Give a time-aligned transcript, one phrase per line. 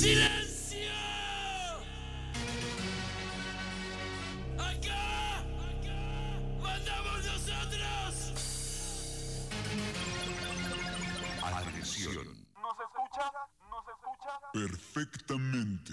[0.00, 0.80] ¡Silencio!
[4.56, 5.40] ¡Acá!
[5.40, 6.40] ¡Acá!
[6.62, 8.32] ¡Mandamos nosotros!
[11.44, 12.24] Atención.
[12.62, 13.26] ¿Nos escucha?
[13.68, 14.32] ¿Nos escucha?
[14.54, 15.92] Perfectamente.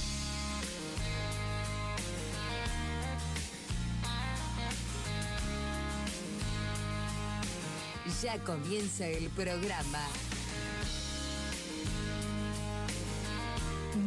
[8.21, 9.99] Ya comienza el programa.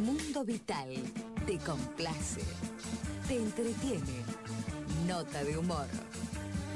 [0.05, 0.87] Mundo Vital
[1.45, 2.41] te complace,
[3.27, 4.23] te entretiene,
[5.05, 5.87] nota de humor,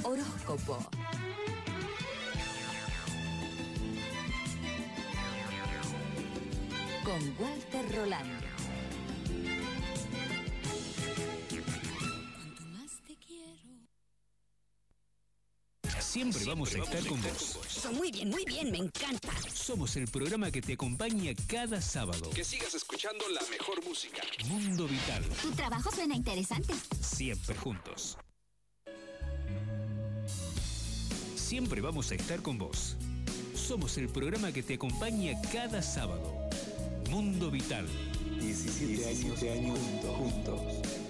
[0.03, 0.80] horóscopo.
[7.05, 8.39] Con Walter Rolando.
[16.31, 17.59] Siempre vamos a estar con vos.
[17.91, 19.30] Muy bien, muy bien, me encanta.
[19.52, 22.30] Somos el programa que te acompaña cada sábado.
[22.30, 24.21] Que sigas escuchando la mejor música.
[24.45, 25.23] Mundo Vital.
[25.41, 26.75] Tu trabajo suena interesante.
[27.02, 28.16] Siempre juntos.
[31.36, 32.95] Siempre vamos a estar con vos.
[33.55, 36.47] Somos el programa que te acompaña cada sábado.
[37.09, 37.88] Mundo Vital.
[38.39, 39.80] 17 años de años
[40.16, 40.61] juntos.
[40.75, 41.08] Sabes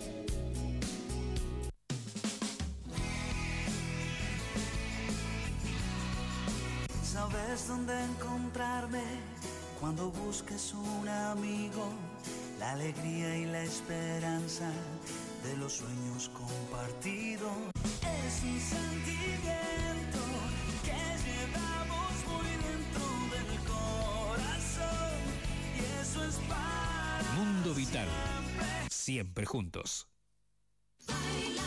[7.69, 9.03] dónde encontrarme
[9.79, 11.93] cuando busques un amigo,
[12.59, 14.71] la alegría y la esperanza
[15.43, 17.51] de los sueños compartidos.
[18.01, 20.19] Es un sentimiento
[20.83, 25.21] que llevamos muy dentro del corazón
[25.77, 28.07] y eso es para Mundo Vital.
[28.89, 30.07] Siempre juntos.
[31.07, 31.58] Baila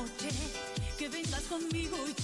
[0.00, 0.30] noche
[0.98, 2.19] que vengas conmigo y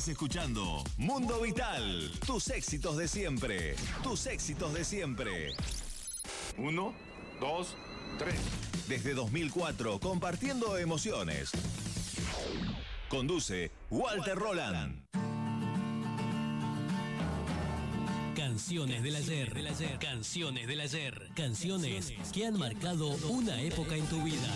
[0.00, 5.52] Estás escuchando Mundo Vital, tus éxitos de siempre, tus éxitos de siempre.
[6.56, 6.94] Uno,
[7.38, 7.76] dos,
[8.18, 8.40] tres.
[8.88, 11.50] Desde 2004, compartiendo emociones.
[13.10, 15.04] Conduce Walter Roland.
[18.34, 19.52] Canciones del ayer.
[20.00, 21.28] Canciones del ayer.
[21.36, 24.48] Canciones que han marcado una época en tu vida.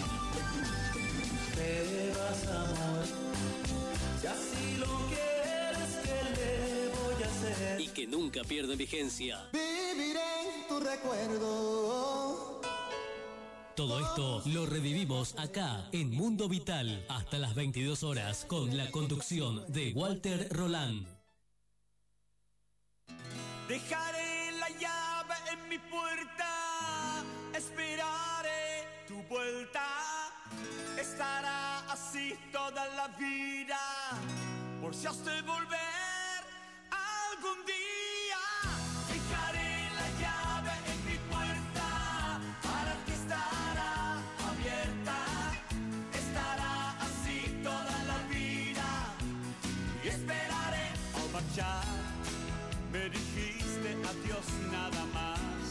[8.05, 9.49] Que nunca pierden vigencia.
[9.53, 12.61] Viviré en tu recuerdo.
[13.75, 19.65] Todo esto lo revivimos acá en Mundo Vital hasta las 22 horas con la conducción
[19.73, 21.07] de Walter Roland.
[23.69, 27.25] Dejaré la llave en mi puerta,
[27.57, 29.87] esperaré tu vuelta.
[31.01, 33.81] Estará así toda la vida,
[34.83, 36.04] por si has de volver
[37.45, 38.43] algún día.
[39.09, 44.17] Dejaré la llave en mi puerta, para ti estará
[44.51, 45.19] abierta.
[46.13, 48.89] Estará así toda la vida,
[50.03, 50.89] y esperaré
[51.19, 51.85] al marchar.
[52.93, 55.65] Me dijiste adiós nada más.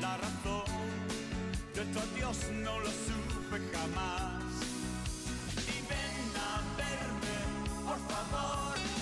[0.00, 0.64] La razón
[1.74, 4.42] de tu adiós no lo supe jamás.
[5.74, 7.36] Y ven a verme,
[7.86, 8.99] por favor.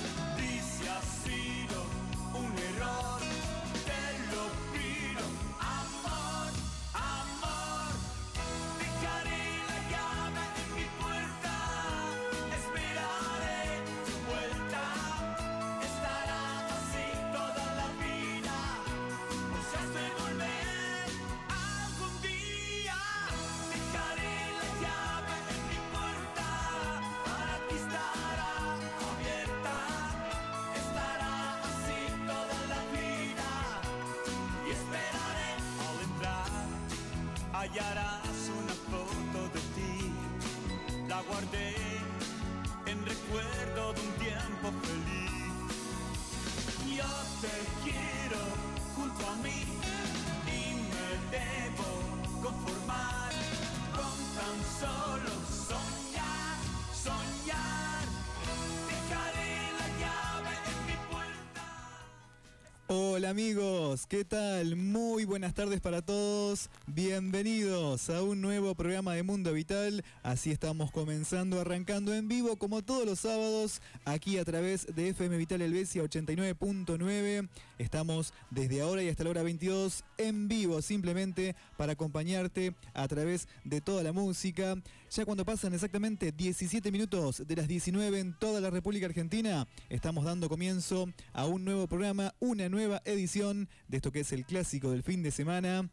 [62.90, 63.07] Oh.
[63.18, 64.76] Hola amigos, ¿qué tal?
[64.76, 66.70] Muy buenas tardes para todos.
[66.86, 70.04] Bienvenidos a un nuevo programa de Mundo Vital.
[70.22, 75.36] Así estamos comenzando, arrancando en vivo como todos los sábados, aquí a través de FM
[75.36, 77.48] Vital Helvecia 89.9.
[77.78, 83.48] Estamos desde ahora y hasta la hora 22 en vivo, simplemente para acompañarte a través
[83.64, 84.76] de toda la música.
[85.10, 90.24] Ya cuando pasan exactamente 17 minutos de las 19 en toda la República Argentina, estamos
[90.24, 94.90] dando comienzo a un nuevo programa, una nueva edición de esto que es el clásico
[94.90, 95.90] del fin de semana,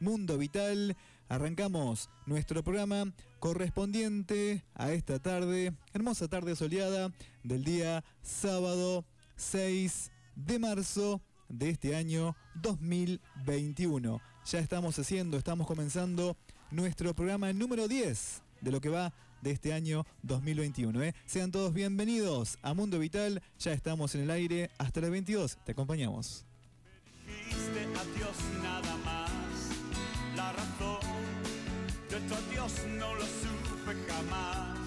[0.00, 0.96] Mundo Vital.
[1.28, 7.12] Arrancamos nuestro programa correspondiente a esta tarde, hermosa tarde soleada
[7.44, 9.04] del día sábado
[9.36, 14.20] 6 de marzo de este año 2021.
[14.46, 16.36] Ya estamos haciendo, estamos comenzando
[16.70, 21.02] nuestro programa número 10 de lo que va de este año 2021.
[21.02, 21.14] ¿eh?
[21.26, 25.72] Sean todos bienvenidos a Mundo Vital, ya estamos en el aire hasta las 22, te
[25.72, 26.44] acompañamos.
[27.26, 29.30] Dijiste adiós nada más.
[30.36, 31.00] La razón
[32.08, 34.78] de tu adiós no lo supe jamás.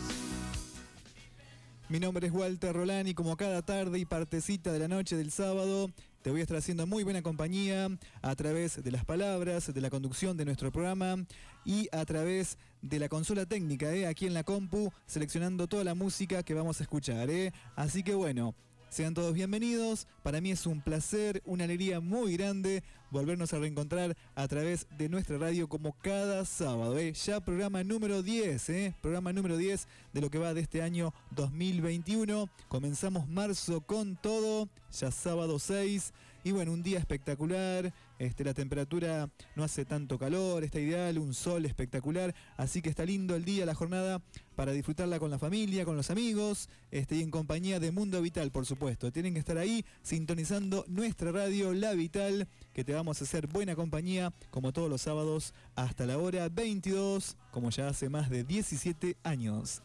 [1.90, 5.32] Mi nombre es Walter Rolán y como cada tarde y partecita de la noche del
[5.32, 5.92] sábado,
[6.24, 7.90] te voy a estar haciendo muy buena compañía
[8.22, 11.18] a través de las palabras, de la conducción de nuestro programa
[11.66, 14.08] y a través de la consola técnica, ¿eh?
[14.08, 17.30] aquí en la compu, seleccionando toda la música que vamos a escuchar.
[17.30, 17.52] ¿eh?
[17.76, 18.56] Así que bueno,
[18.94, 20.06] sean todos bienvenidos.
[20.22, 25.10] Para mí es un placer, una alegría muy grande volvernos a reencontrar a través de
[25.10, 27.00] nuestra radio como cada sábado.
[27.00, 27.12] ¿eh?
[27.14, 28.96] Ya programa número 10, ¿eh?
[29.02, 32.48] programa número 10 de lo que va de este año 2021.
[32.68, 36.14] Comenzamos marzo con todo, ya sábado 6.
[36.44, 41.34] Y bueno, un día espectacular, este, la temperatura no hace tanto calor, está ideal, un
[41.34, 44.22] sol espectacular, así que está lindo el día, la jornada
[44.56, 48.52] para disfrutarla con la familia, con los amigos este, y en compañía de Mundo Vital,
[48.52, 49.12] por supuesto.
[49.12, 53.76] Tienen que estar ahí sintonizando nuestra radio, La Vital, que te vamos a hacer buena
[53.76, 59.18] compañía como todos los sábados hasta la hora 22, como ya hace más de 17
[59.24, 59.82] años.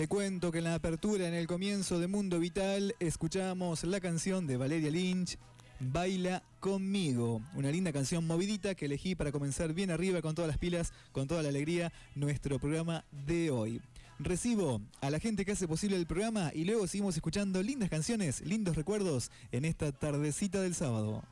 [0.00, 4.46] Te cuento que en la apertura, en el comienzo de Mundo Vital, escuchamos la canción
[4.46, 5.36] de Valeria Lynch,
[5.78, 7.42] Baila conmigo.
[7.54, 11.28] Una linda canción movidita que elegí para comenzar bien arriba con todas las pilas, con
[11.28, 13.82] toda la alegría, nuestro programa de hoy.
[14.18, 18.40] Recibo a la gente que hace posible el programa y luego seguimos escuchando lindas canciones,
[18.40, 21.22] lindos recuerdos en esta tardecita del sábado.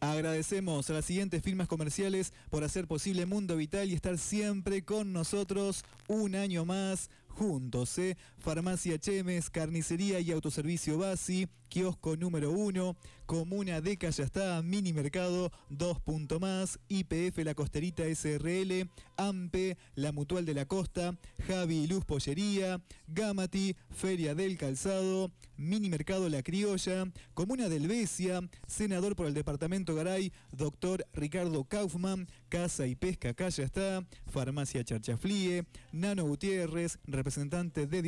[0.00, 5.12] Agradecemos a las siguientes firmas comerciales por hacer posible Mundo Vital y estar siempre con
[5.12, 7.98] nosotros un año más juntos.
[7.98, 8.16] ¿eh?
[8.38, 16.00] Farmacia Chemes, Carnicería y Autoservicio Basi, Kiosco número 1, Comuna de Callastá, Mini Mercado, 2
[16.00, 22.82] punto más, IPF La Costerita SRL, AMPE, La Mutual de la Costa, Javi Luz Pollería,
[23.06, 29.94] Gamati, Feria del Calzado, Mini Mercado La Criolla, Comuna del Besia, Senador por el Departamento
[29.94, 38.00] Garay, Doctor Ricardo Kaufman, Casa y Pesca Callastá, Farmacia Charchaflie, Nano Gutiérrez, representante de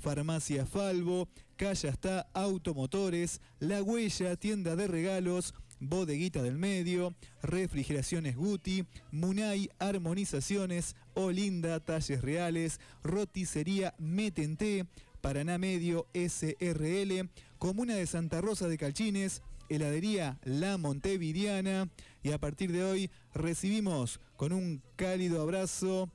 [0.00, 9.70] Farmacia Falvo, Callastá Automotores, La Huella, Tienda de Regalos, Bodeguita del Medio, Refrigeraciones Guti, Munay
[9.78, 14.86] Armonizaciones, Olinda Talles Reales, Roticería Metente,
[15.20, 21.88] Paraná Medio SRL, Comuna de Santa Rosa de Calchines, Heladería La Montevidiana.
[22.24, 26.10] Y a partir de hoy recibimos con un cálido abrazo,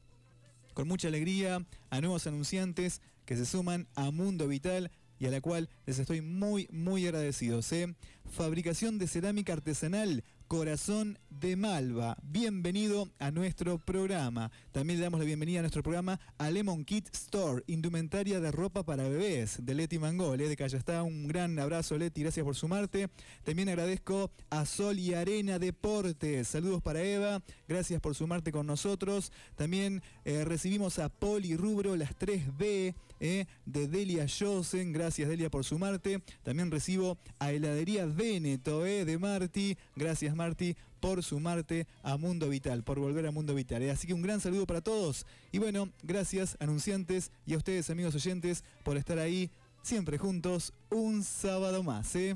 [0.76, 5.42] con mucha alegría a nuevos anunciantes que se suman a Mundo Vital y a la
[5.42, 7.72] cual les estoy muy, muy agradecidos.
[7.72, 7.96] ¿eh?
[8.30, 10.24] Fabricación de cerámica artesanal.
[10.48, 12.18] Corazón de Malva.
[12.22, 14.52] Bienvenido a nuestro programa.
[14.72, 18.84] También le damos la bienvenida a nuestro programa a Lemon Kit Store, indumentaria de ropa
[18.84, 20.48] para bebés, de Leti Mangol, ¿eh?
[20.48, 21.02] de Calle está.
[21.04, 23.10] Un gran abrazo, Leti, gracias por sumarte.
[23.44, 26.48] También agradezco a Sol y Arena Deportes.
[26.48, 29.32] Saludos para Eva, gracias por sumarte con nosotros.
[29.56, 32.94] También eh, recibimos a Poli Rubro, las 3B.
[33.20, 33.46] ¿eh?
[33.66, 36.22] de Delia Josen, gracias Delia por sumarte.
[36.44, 39.06] También recibo a Heladería Veneto ¿eh?
[39.06, 43.82] de Marti, gracias Marti por sumarte a Mundo Vital, por volver a Mundo Vital.
[43.84, 43.92] ¿eh?
[43.92, 45.26] Así que un gran saludo para todos.
[45.52, 49.50] Y bueno, gracias anunciantes y a ustedes amigos oyentes por estar ahí
[49.82, 52.16] siempre juntos un sábado más.
[52.16, 52.36] ¿eh?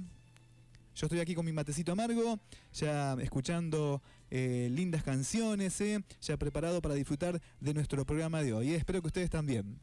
[0.95, 2.39] Yo estoy aquí con mi matecito amargo,
[2.73, 5.81] ya escuchando eh, lindas canciones,
[6.21, 8.73] ya preparado para disfrutar de nuestro programa de hoy.
[8.73, 9.79] Espero que ustedes también.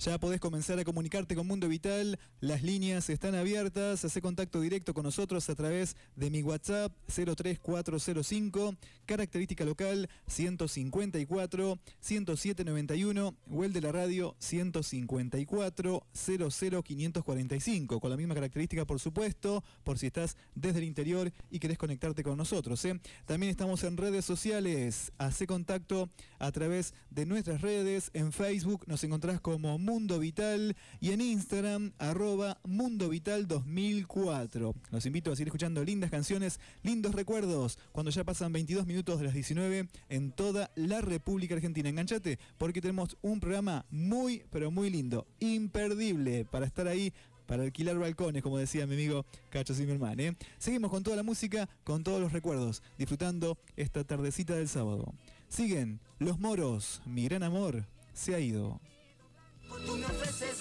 [0.00, 4.94] Ya podés comenzar a comunicarte con Mundo Vital, las líneas están abiertas, hace contacto directo
[4.94, 13.80] con nosotros a través de mi WhatsApp 03405, característica local 154 10791 o el de
[13.82, 20.84] la radio 154 00545, con la misma característica por supuesto, por si estás desde el
[20.84, 22.82] interior y querés conectarte con nosotros.
[22.86, 22.98] ¿eh?
[23.26, 29.04] También estamos en redes sociales, hace contacto a través de nuestras redes, en Facebook nos
[29.04, 34.72] encontrás como Mundo Vital y en Instagram arroba Mundo Vital 2004.
[34.92, 39.24] Los invito a seguir escuchando lindas canciones, lindos recuerdos, cuando ya pasan 22 minutos de
[39.24, 41.88] las 19 en toda la República Argentina.
[41.88, 47.12] Enganchate porque tenemos un programa muy, pero muy lindo, imperdible para estar ahí
[47.46, 50.20] para alquilar balcones, como decía mi amigo Cacho Zimmerman.
[50.20, 50.36] ¿eh?
[50.58, 55.14] Seguimos con toda la música, con todos los recuerdos, disfrutando esta tardecita del sábado.
[55.48, 58.80] Siguen Los Moros, mi gran amor, se ha ido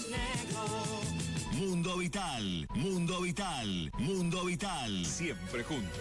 [0.10, 1.20] negro.
[1.54, 5.06] Mundo Vital, Mundo Vital, Mundo Vital.
[5.06, 6.00] Siempre juntos.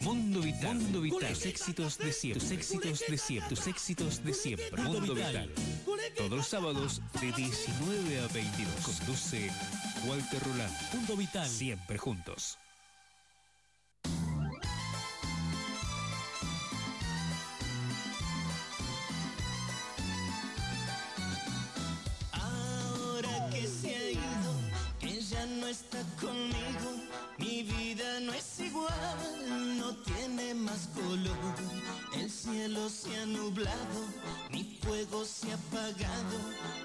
[0.00, 1.32] Mundo Vital, Mundo Vital.
[1.32, 2.40] Tus éxitos de siempre.
[2.40, 3.70] Tus éxitos de siempre.
[3.70, 4.82] Éxitos de siempre.
[4.82, 5.50] Mundo Vital.
[6.16, 8.74] Todos los sábados de 19 a 22.
[8.84, 9.50] Conduce
[10.06, 10.94] Walter Roland.
[10.94, 11.48] Mundo Vital.
[11.48, 12.58] Siempre juntos.
[25.72, 26.90] Está conmigo,
[27.38, 31.54] mi vida no es igual, no tiene más color.
[32.14, 34.00] El cielo se ha nublado,
[34.50, 36.38] mi fuego se ha apagado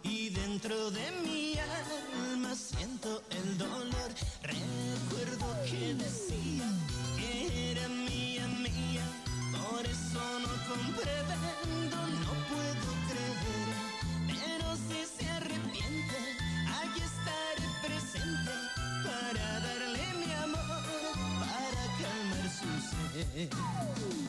[0.04, 1.56] y dentro de mi
[2.32, 4.10] alma siento el dolor.
[4.42, 6.72] Recuerdo que decía
[7.18, 9.04] que era mía, mía,
[9.52, 12.47] por eso no comprendo, no
[23.18, 24.27] 嗯嗯。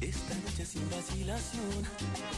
[0.00, 2.37] esta noche sin vacilación.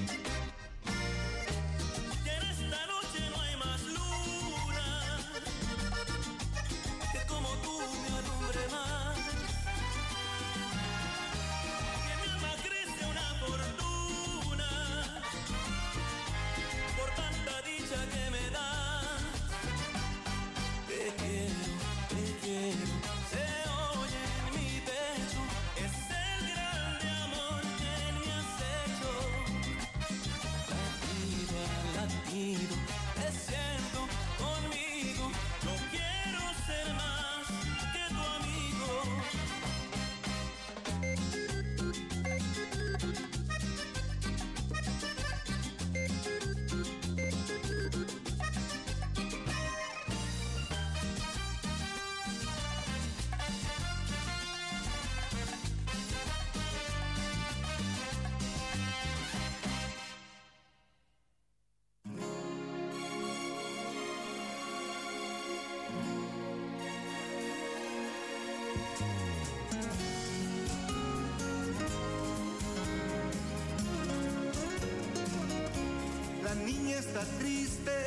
[77.01, 77.97] está triste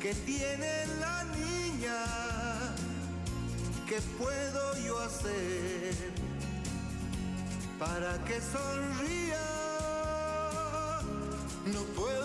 [0.00, 2.00] que tiene la niña,
[3.86, 5.94] ¿qué puedo yo hacer
[7.78, 9.46] para que sonría?
[11.66, 12.19] No puedo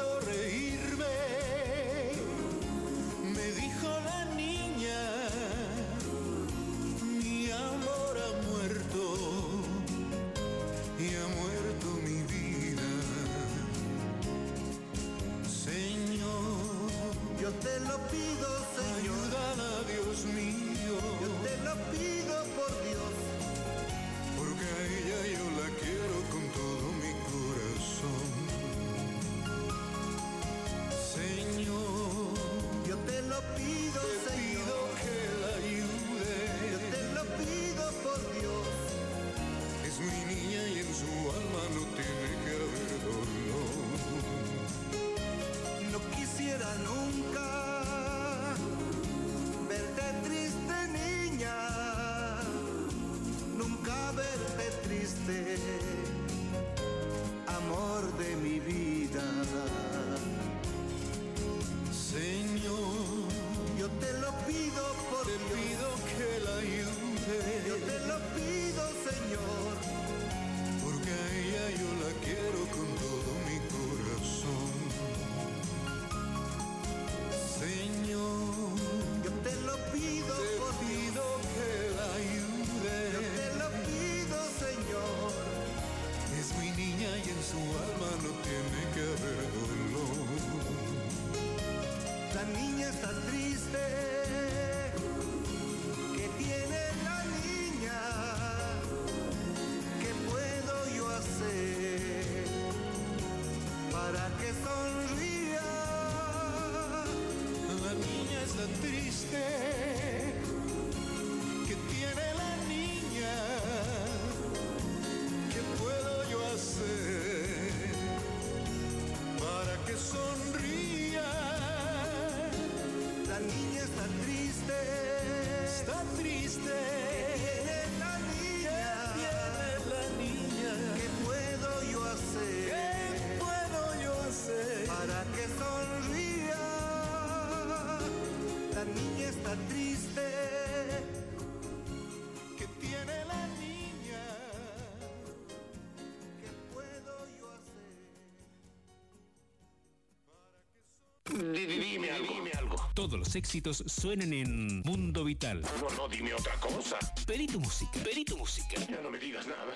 [153.35, 155.61] Éxitos suenan en Mundo Vital.
[155.61, 156.97] No, no, dime otra cosa.
[157.25, 157.99] Pedí tu música.
[158.03, 158.75] Pedí tu música.
[158.89, 159.73] Ya no me digas nada.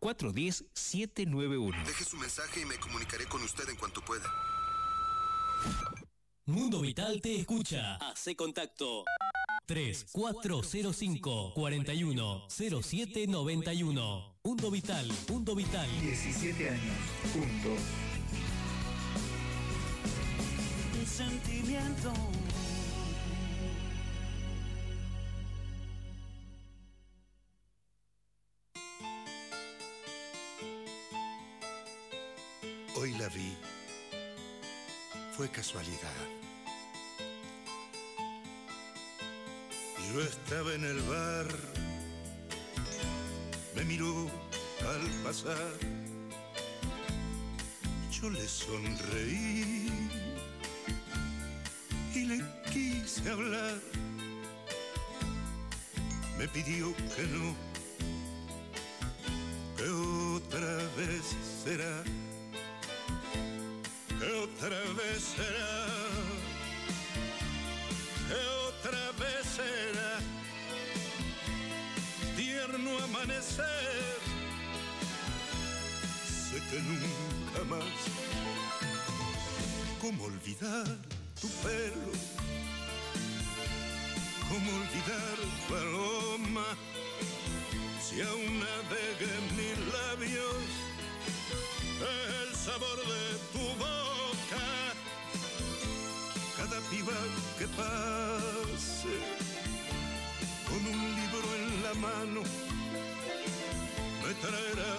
[0.00, 1.84] 3405-410-791.
[1.84, 4.30] Deje su mensaje y me comunicaré con usted en cuanto pueda.
[6.46, 7.96] Mundo Vital te escucha.
[7.96, 9.04] Hace contacto.
[9.66, 14.36] 3405 41 07 91.
[14.44, 15.88] Mundo Vital, Mundo Vital.
[16.00, 16.96] 17 años,
[17.32, 17.80] juntos.
[32.96, 33.56] Hoy la vi.
[35.36, 36.26] Fue casualidad.
[40.12, 41.46] Yo estaba en el bar.
[43.76, 44.28] Me miró
[44.80, 45.78] al pasar.
[48.10, 50.01] Yo le sonreí
[52.14, 53.80] y le quise hablar.
[56.38, 57.54] Me pidió que no,
[59.76, 59.88] que
[60.36, 61.24] otra vez
[61.64, 62.02] será,
[64.18, 65.86] que otra vez será,
[68.28, 70.18] que otra vez será.
[72.36, 74.18] Tierno amanecer,
[76.50, 78.00] sé que nunca más.
[80.00, 82.12] ¿Cómo olvidar tu pelo?
[84.48, 86.68] ¿Cómo olvidar tu aroma?
[88.00, 90.62] Si aún navega en mis labios
[92.12, 94.66] el sabor de tu boca.
[96.58, 97.18] Cada piba
[97.58, 99.14] que pase
[100.68, 102.42] con un libro en la mano
[104.22, 104.94] me traerá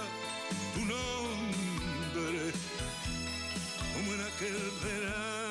[0.74, 2.52] tu nombre
[3.94, 5.43] como en aquel verano.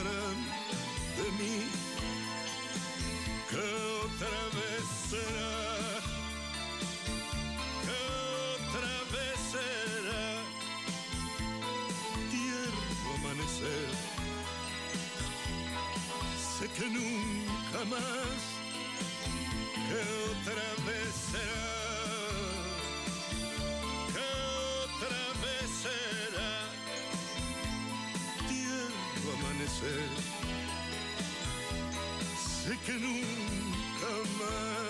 [0.00, 1.70] De mí.
[3.50, 3.58] Que
[4.04, 6.00] otra vez será,
[7.84, 7.96] que
[8.56, 10.26] otra vez será
[12.30, 13.88] tierno amanecer.
[16.58, 18.40] Sé que nunca más,
[19.74, 19.98] que
[20.30, 20.81] otra vez
[32.84, 34.81] que nunca más.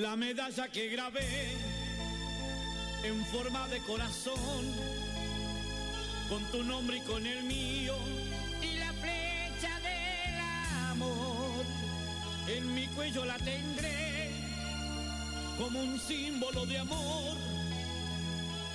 [0.00, 1.52] La medalla que grabé
[3.04, 4.64] en forma de corazón,
[6.30, 7.94] con tu nombre y con el mío,
[8.62, 10.40] y la flecha del
[10.90, 11.66] amor.
[12.48, 14.30] En mi cuello la tendré
[15.58, 17.36] como un símbolo de amor.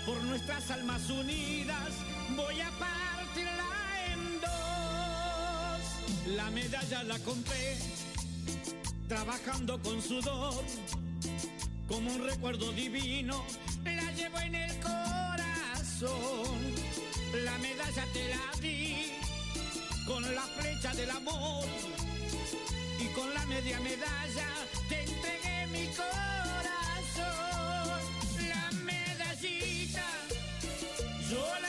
[0.05, 1.89] Por nuestras almas unidas
[2.35, 3.71] voy a partirla
[4.11, 6.35] en dos.
[6.35, 7.77] La medalla la compré
[9.07, 10.63] trabajando con sudor
[11.88, 13.45] como un recuerdo divino,
[13.84, 16.15] la llevo en el corazón.
[17.43, 19.12] La medalla te la di
[20.08, 21.65] con la flecha del amor
[23.00, 24.48] y con la media medalla
[24.89, 27.26] te entregué mi corazón.
[28.50, 30.06] La medallita
[31.30, 31.64] yo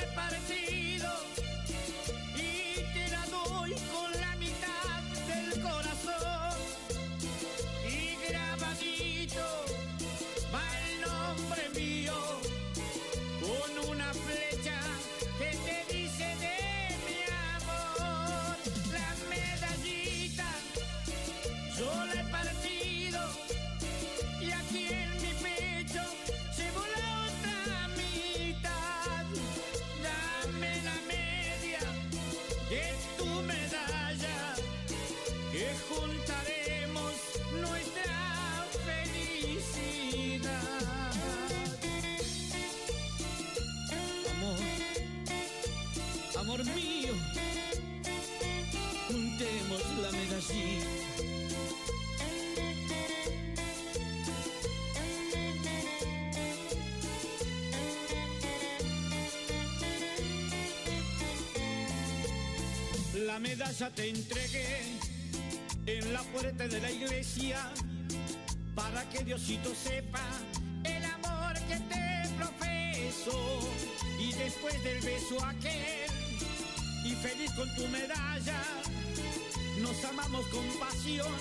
[63.27, 64.99] La medalla te entregué
[65.87, 67.59] en la puerta de la iglesia
[68.77, 70.23] para que Diosito sepa
[70.85, 73.69] el amor que te profeso.
[74.21, 76.07] Y después del beso aquel
[77.05, 78.63] y feliz con tu medalla,
[79.81, 81.33] nos amamos con pasión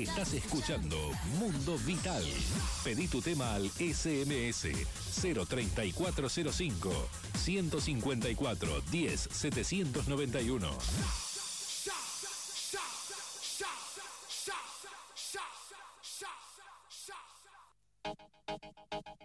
[0.00, 0.96] estás escuchando
[1.38, 2.24] Mundo Vital.
[2.82, 4.68] Pedí tu tema al SMS
[5.20, 10.68] 03405 154 10 791.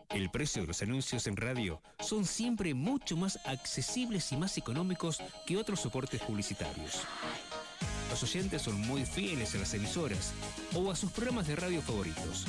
[0.09, 5.21] El precio de los anuncios en radio son siempre mucho más accesibles y más económicos
[5.45, 7.03] que otros soportes publicitarios.
[8.09, 10.33] Los oyentes son muy fieles a las emisoras
[10.75, 12.45] o a sus programas de radio favoritos,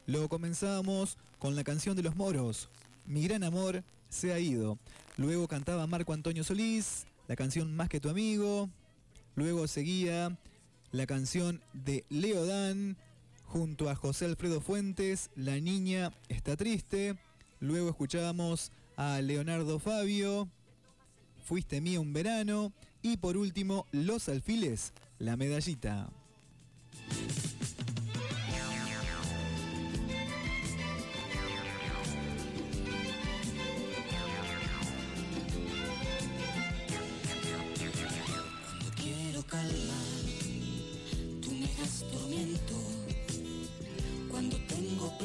[0.06, 2.70] Lo comenzamos con la canción de los moros,
[3.06, 4.78] Mi gran amor se ha ido.
[5.18, 8.70] Luego cantaba Marco Antonio Solís, la canción Más que tu amigo.
[9.36, 10.38] Luego seguía
[10.92, 12.98] la canción de Leodán
[13.46, 17.18] junto a José Alfredo Fuentes, La niña está triste.
[17.60, 20.48] Luego escuchábamos a Leonardo Fabio,
[21.46, 22.72] Fuiste mía un verano.
[23.02, 26.10] Y por último, Los Alfiles, La medallita.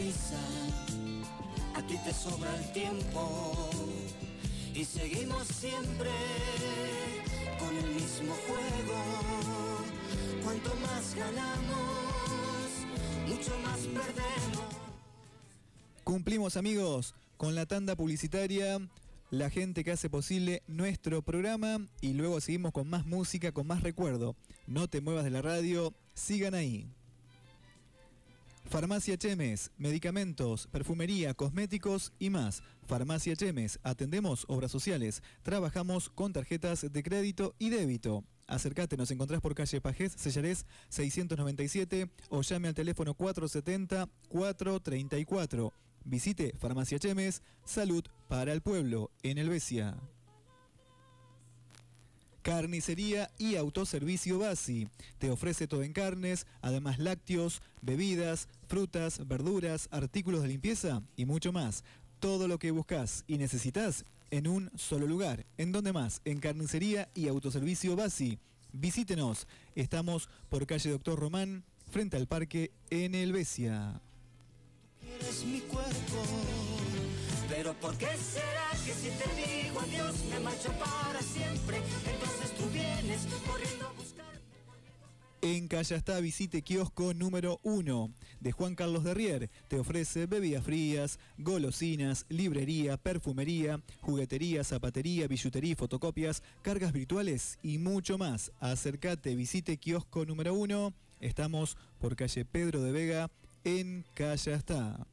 [0.08, 0.40] Prisa,
[1.74, 3.70] a ti te sobra el tiempo.
[4.74, 6.10] Y seguimos siempre
[7.58, 9.02] con el mismo juego.
[10.44, 12.70] Cuanto más ganamos,
[13.26, 14.74] mucho más perdemos.
[16.04, 18.80] Cumplimos amigos con la tanda publicitaria,
[19.30, 23.82] la gente que hace posible nuestro programa y luego seguimos con más música, con más
[23.82, 24.36] recuerdo.
[24.66, 26.86] No te muevas de la radio, sigan ahí.
[28.68, 32.62] Farmacia Chemes, medicamentos, perfumería, cosméticos y más.
[32.86, 38.24] Farmacia Chemes, atendemos obras sociales, trabajamos con tarjetas de crédito y débito.
[38.46, 45.72] Acércate, nos encontrás por calle Pajés, Sellarés 697 o llame al teléfono 470-434.
[46.04, 49.96] Visite Farmacia Chemes, salud para el pueblo, en Helvecia.
[52.48, 54.88] Carnicería y autoservicio Basi.
[55.18, 61.52] Te ofrece todo en carnes, además lácteos, bebidas, frutas, verduras, artículos de limpieza y mucho
[61.52, 61.84] más.
[62.20, 65.44] Todo lo que buscas y necesitas en un solo lugar.
[65.58, 66.22] ¿En dónde más?
[66.24, 68.38] En Carnicería y Autoservicio Basi.
[68.72, 69.46] Visítenos.
[69.74, 74.00] Estamos por calle Doctor Román, frente al parque en Helvecia.
[77.48, 81.78] Pero ¿por qué será que si te digo adiós me marcho para siempre?
[81.78, 84.26] Entonces tú vienes corriendo a buscar.
[85.40, 89.48] En Callastá visite kiosco número 1 de Juan Carlos Derrier.
[89.68, 98.18] Te ofrece bebidas frías, golosinas, librería, perfumería, juguetería, zapatería, billutería, fotocopias, cargas virtuales y mucho
[98.18, 98.52] más.
[98.60, 100.92] Acércate, visite kiosco número 1.
[101.20, 103.30] Estamos por calle Pedro de Vega
[103.64, 105.06] en Callastá.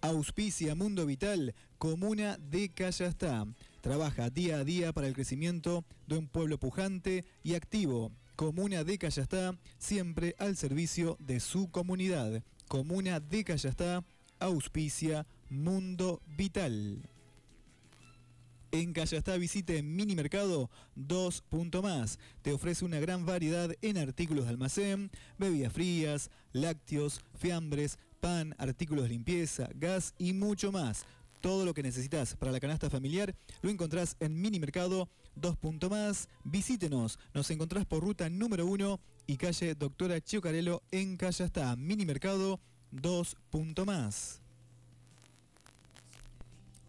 [0.00, 3.46] Auspicia Mundo Vital, comuna de Callastá.
[3.80, 8.12] Trabaja día a día para el crecimiento de un pueblo pujante y activo.
[8.36, 12.42] Comuna de Callastá, siempre al servicio de su comunidad.
[12.68, 14.04] Comuna de Callastá,
[14.38, 17.08] auspicia Mundo Vital.
[18.72, 21.44] En Callastá visite Mini Mercado 2.
[21.82, 22.18] Más.
[22.42, 29.04] Te ofrece una gran variedad en artículos de almacén, bebidas frías, lácteos, fiambres, pan, artículos
[29.04, 31.04] de limpieza, gas y mucho más.
[31.40, 35.56] Todo lo que necesitas para la canasta familiar lo encontrás en Mini Mercado 2.
[35.88, 36.28] Más.
[36.42, 37.20] Visítenos.
[37.34, 38.98] Nos encontrás por ruta número 1
[39.28, 41.76] y calle Doctora Chiocarello en Callastá.
[41.76, 42.58] Mini Mercado
[42.90, 43.36] 2.
[43.86, 44.40] Más.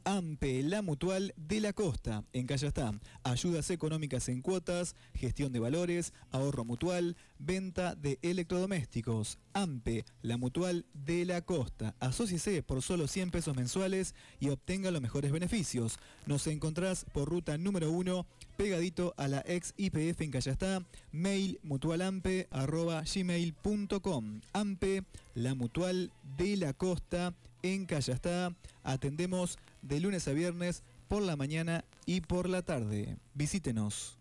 [0.07, 2.97] AMPE, la mutual de la costa, en Callastá.
[3.23, 9.37] Ayudas económicas en cuotas, gestión de valores, ahorro mutual, venta de electrodomésticos.
[9.51, 11.93] AMPE, la mutual de la costa.
[11.99, 15.99] Asóciese por solo 100 pesos mensuales y obtenga los mejores beneficios.
[16.25, 22.47] Nos encontrás por ruta número 1, pegadito a la ex IPF en Callastá, mail mutualampe
[22.51, 24.39] arroba gmail.com.
[24.53, 25.03] AMPE,
[25.35, 28.55] la mutual de la costa en Callastá.
[28.83, 33.17] Atendemos de lunes a viernes por la mañana y por la tarde.
[33.33, 34.17] Visítenos.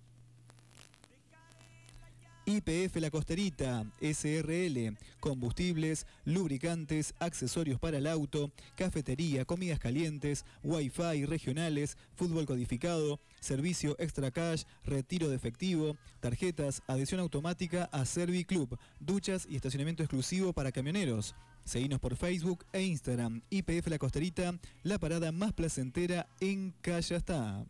[2.47, 11.99] IPF La Costerita, SRL, combustibles, lubricantes, accesorios para el auto, cafetería, comidas calientes, wifi regionales,
[12.14, 19.57] fútbol codificado, servicio extra cash, retiro de efectivo, tarjetas, adhesión automática a Serviclub, duchas y
[19.57, 21.34] estacionamiento exclusivo para camioneros.
[21.64, 23.42] Seguinos por Facebook e Instagram.
[23.51, 27.66] IPF La Costerita, la parada más placentera en Callastá.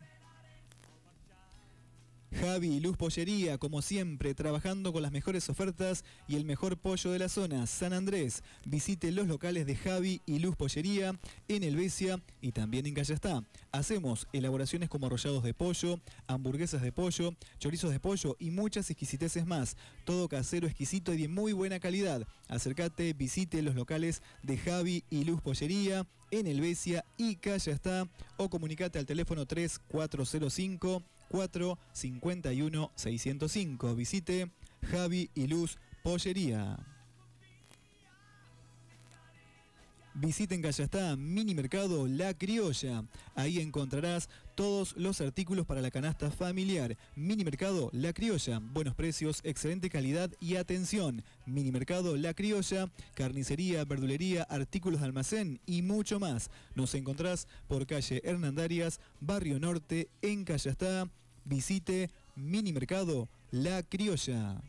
[2.31, 7.11] Javi y Luz Pollería, como siempre, trabajando con las mejores ofertas y el mejor pollo
[7.11, 8.43] de la zona, San Andrés.
[8.65, 11.17] Visite los locales de Javi y Luz Pollería
[11.47, 13.43] en Helvecia y también en Callastá.
[13.71, 19.45] Hacemos elaboraciones como arrollados de pollo, hamburguesas de pollo, chorizos de pollo y muchas exquisiteces
[19.45, 19.77] más.
[20.05, 22.27] Todo casero, exquisito y de muy buena calidad.
[22.49, 28.07] Acércate, visite los locales de Javi y Luz Pollería en Helvecia y Callastá
[28.37, 33.95] o comunicate al teléfono 3405 451 605.
[33.95, 34.51] Visite
[34.89, 36.96] Javi y Luz Pollería.
[40.19, 43.03] Visita en Callastá Mini Mercado La Criolla.
[43.35, 46.97] Ahí encontrarás todos los artículos para la canasta familiar.
[47.15, 48.57] Mini Mercado La Criolla.
[48.59, 51.23] Buenos precios, excelente calidad y atención.
[51.45, 52.89] Mini Mercado La Criolla.
[53.13, 56.49] Carnicería, verdulería, artículos de almacén y mucho más.
[56.73, 61.07] Nos encontrás por calle Hernandarias, Barrio Norte, en Callastá.
[61.45, 64.63] Visite Mini Mercado La Criolla.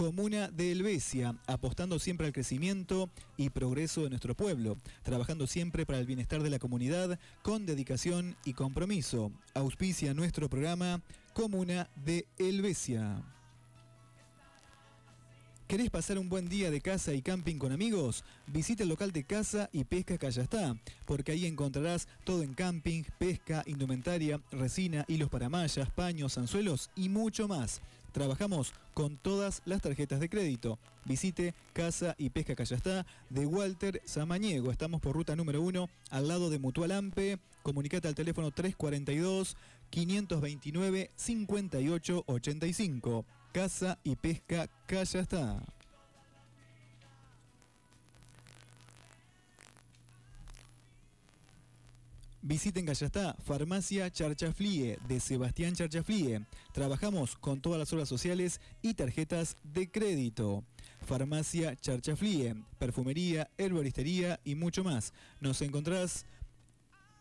[0.00, 5.98] Comuna de Helvecia, apostando siempre al crecimiento y progreso de nuestro pueblo, trabajando siempre para
[5.98, 9.30] el bienestar de la comunidad con dedicación y compromiso.
[9.52, 11.02] Auspicia nuestro programa
[11.34, 13.22] Comuna de Helvecia.
[15.70, 18.24] ¿Querés pasar un buen día de casa y camping con amigos?
[18.46, 23.62] Visita el local de Casa y Pesca Callastá, porque ahí encontrarás todo en camping, pesca,
[23.66, 27.82] indumentaria, resina, hilos para mallas, paños, anzuelos y mucho más.
[28.10, 30.78] Trabajamos con todas las tarjetas de crédito.
[31.04, 34.70] Visite Casa y Pesca Callastá de Walter Samaniego.
[34.70, 37.38] Estamos por ruta número 1 al lado de Mutual Ampe.
[37.62, 39.56] Comunicate al teléfono 342
[39.90, 43.24] 529 5885.
[43.52, 45.62] Casa y Pesca Callastá.
[52.42, 56.46] Visiten Callastá, Farmacia Charchaflie de Sebastián Charchaflie.
[56.72, 60.64] Trabajamos con todas las obras sociales y tarjetas de crédito.
[61.04, 65.12] Farmacia Charchaflie, perfumería, herboristería y mucho más.
[65.40, 66.24] Nos encontrás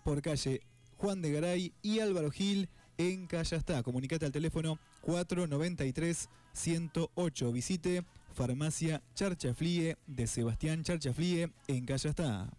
[0.06, 0.62] por calle
[0.96, 3.84] Juan de Garay y Álvaro Gil en Callastá.
[3.84, 7.52] Comunicate al teléfono 493-108.
[7.52, 12.50] Visite Farmacia Charchaflie de Sebastián Charchaflie en Callastá.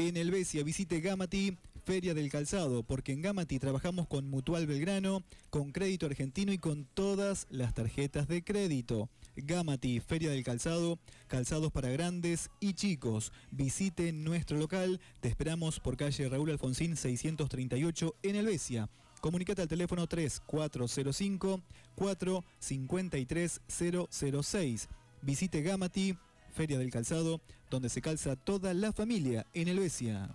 [0.00, 5.72] En Helvecia visite Gamati, Feria del Calzado, porque en Gamati trabajamos con Mutual Belgrano, con
[5.72, 9.08] Crédito Argentino y con todas las tarjetas de crédito.
[9.34, 13.32] Gamati, Feria del Calzado, calzados para grandes y chicos.
[13.50, 18.88] Visite nuestro local, te esperamos por calle Raúl Alfonsín 638 en Helvecia.
[19.20, 21.60] Comunicate al teléfono 3405
[21.96, 24.88] 453 006.
[25.22, 26.16] Visite Gamati,
[26.54, 27.40] Feria del Calzado,
[27.70, 30.28] donde se calza toda la familia en Helvecia.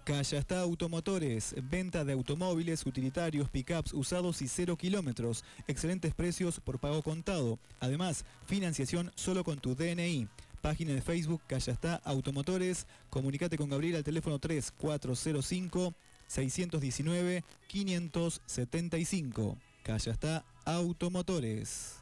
[0.10, 5.44] Callastá Automotores, venta de automóviles, utilitarios, pickups usados y cero kilómetros.
[5.68, 7.60] Excelentes precios por pago contado.
[7.80, 10.28] Además, financiación solo con tu DNI.
[10.62, 12.88] Página de Facebook Callastá Automotores.
[13.10, 15.94] Comunicate con Gabriel al teléfono 3405
[16.28, 19.58] 619 575.
[19.84, 22.00] Callastá Automotores.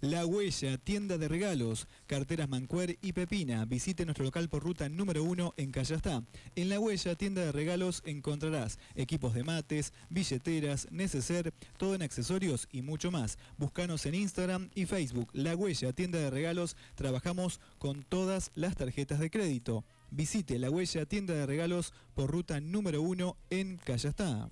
[0.00, 3.64] La Huella, tienda de regalos, carteras Mancuer y Pepina.
[3.64, 6.22] Visite nuestro local por ruta número 1 en Callastá.
[6.54, 12.68] En La Huella, tienda de regalos, encontrarás equipos de mates, billeteras, neceser, todo en accesorios
[12.70, 13.38] y mucho más.
[13.56, 15.30] Búscanos en Instagram y Facebook.
[15.32, 19.84] La Huella, tienda de regalos, trabajamos con todas las tarjetas de crédito.
[20.12, 24.48] Visite La Huella, tienda de regalos por ruta número 1 en Callastá.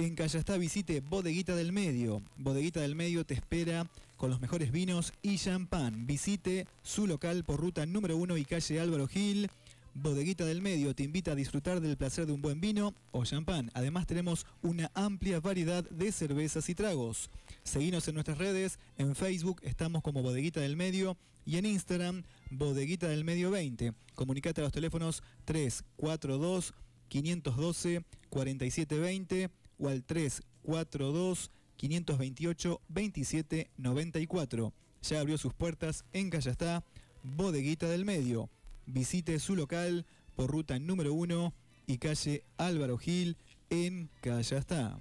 [0.00, 2.22] En Callastá visite Bodeguita del Medio.
[2.38, 3.86] Bodeguita del Medio te espera
[4.16, 6.06] con los mejores vinos y champán.
[6.06, 9.50] Visite su local por ruta número 1 y calle Álvaro Gil.
[9.92, 13.70] Bodeguita del Medio te invita a disfrutar del placer de un buen vino o champán.
[13.74, 17.28] Además tenemos una amplia variedad de cervezas y tragos.
[17.62, 23.06] Seguinos en nuestras redes, en Facebook estamos como Bodeguita del Medio y en Instagram Bodeguita
[23.06, 23.92] del Medio 20.
[24.14, 26.72] Comunicate a los teléfonos 342
[27.08, 34.72] 512 4720 o al 342 528 27 94.
[35.02, 36.84] Ya abrió sus puertas en Callastá,
[37.22, 38.50] Bodeguita del Medio.
[38.86, 40.04] Visite su local
[40.36, 41.54] por ruta número 1
[41.86, 43.36] y calle Álvaro Gil
[43.70, 44.98] en Callastá.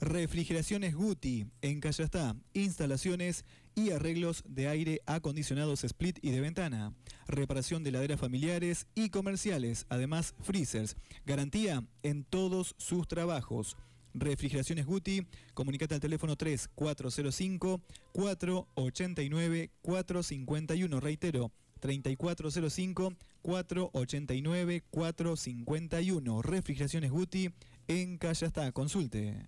[0.00, 6.92] Refrigeraciones Guti en Callastá, instalaciones y arreglos de aire acondicionados split y de ventana,
[7.26, 13.76] reparación de laderas familiares y comerciales, además freezers, garantía en todos sus trabajos.
[14.12, 17.80] Refrigeraciones Guti, comunicate al teléfono 3405
[18.12, 26.42] 489 451, reitero, 3405 489 451.
[26.42, 27.50] Refrigeraciones Guti
[27.88, 29.46] en Callastá, consulte.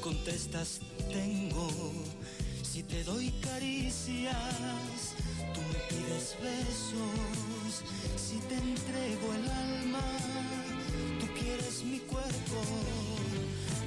[0.00, 0.80] Contestas
[1.12, 1.68] tengo,
[2.62, 5.14] si te doy caricias,
[5.52, 7.84] tú me pides besos,
[8.16, 10.02] si te entrego el alma,
[11.20, 12.62] tú quieres mi cuerpo.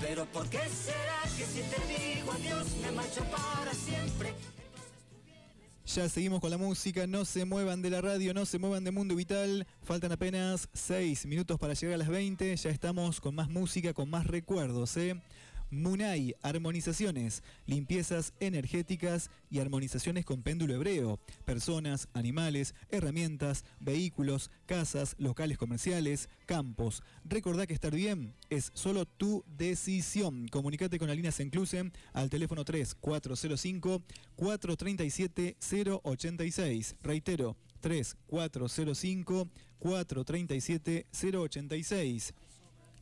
[0.02, 4.34] Pero ¿por qué será que si te digo adiós me marcho para siempre?
[5.86, 8.92] Ya seguimos con la música, no se muevan de la radio, no se muevan de
[8.92, 9.68] Mundo Vital.
[9.84, 12.56] Faltan apenas 6 minutos para llegar a las 20.
[12.56, 14.96] Ya estamos con más música, con más recuerdos.
[14.98, 15.20] ¿eh?
[15.74, 21.20] Munay, armonizaciones, limpiezas energéticas y armonizaciones con péndulo hebreo.
[21.46, 27.04] Personas, animales, herramientas, vehículos, casas, locales comerciales, campos.
[27.26, 30.48] Recordá que estar bien es solo tu decisión.
[30.48, 34.04] Comunicate con Alina Senclusen al teléfono 3405
[34.36, 35.58] 437
[36.04, 36.96] 086.
[37.02, 39.50] Reitero, 3405
[39.80, 42.34] 437 086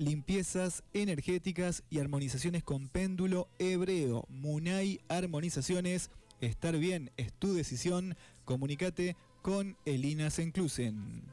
[0.02, 4.26] limpiezas energéticas y armonizaciones con péndulo hebreo.
[4.30, 6.10] Munay Armonizaciones.
[6.42, 8.18] Estar bien es tu decisión.
[8.44, 11.24] Comunicate con Elina Senclusen.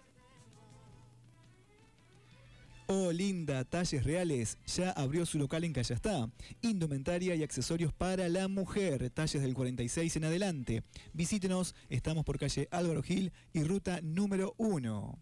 [2.90, 6.30] Oh Linda Talles Reales ya abrió su local en Callastá.
[6.62, 10.82] Indumentaria y accesorios para la mujer, talles del 46 en adelante.
[11.12, 15.18] Visítenos, estamos por calle Álvaro Gil y ruta número 1.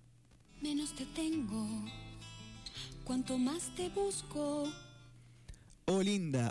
[0.62, 1.66] Menos te tengo,
[3.07, 4.64] cuanto más te busco.
[5.84, 6.00] Oh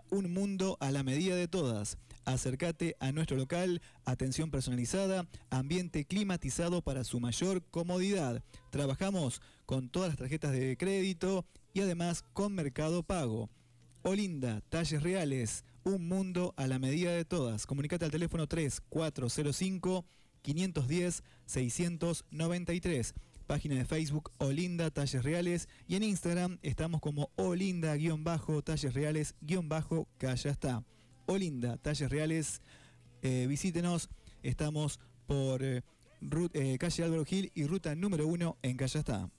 [0.10, 1.98] un mundo a la medida de todas.
[2.24, 8.42] Acércate a nuestro local, atención personalizada, ambiente climatizado para su mayor comodidad.
[8.72, 13.50] Trabajamos con todas las tarjetas de crédito y además con Mercado Pago.
[14.02, 17.66] Olinda, talles reales, un mundo a la medida de todas.
[17.66, 20.06] Comunicate al teléfono 3405
[20.42, 23.14] 510 693.
[23.46, 30.84] Página de Facebook Olinda Talles Reales y en Instagram estamos como Olinda-Talles Reales-Calla está.
[31.26, 32.62] Olinda Talles Reales,
[33.22, 34.10] eh, visítenos,
[34.44, 35.82] estamos por eh,
[36.54, 39.30] eh, calle Álvaro Gil y ruta número 1 en Calla está.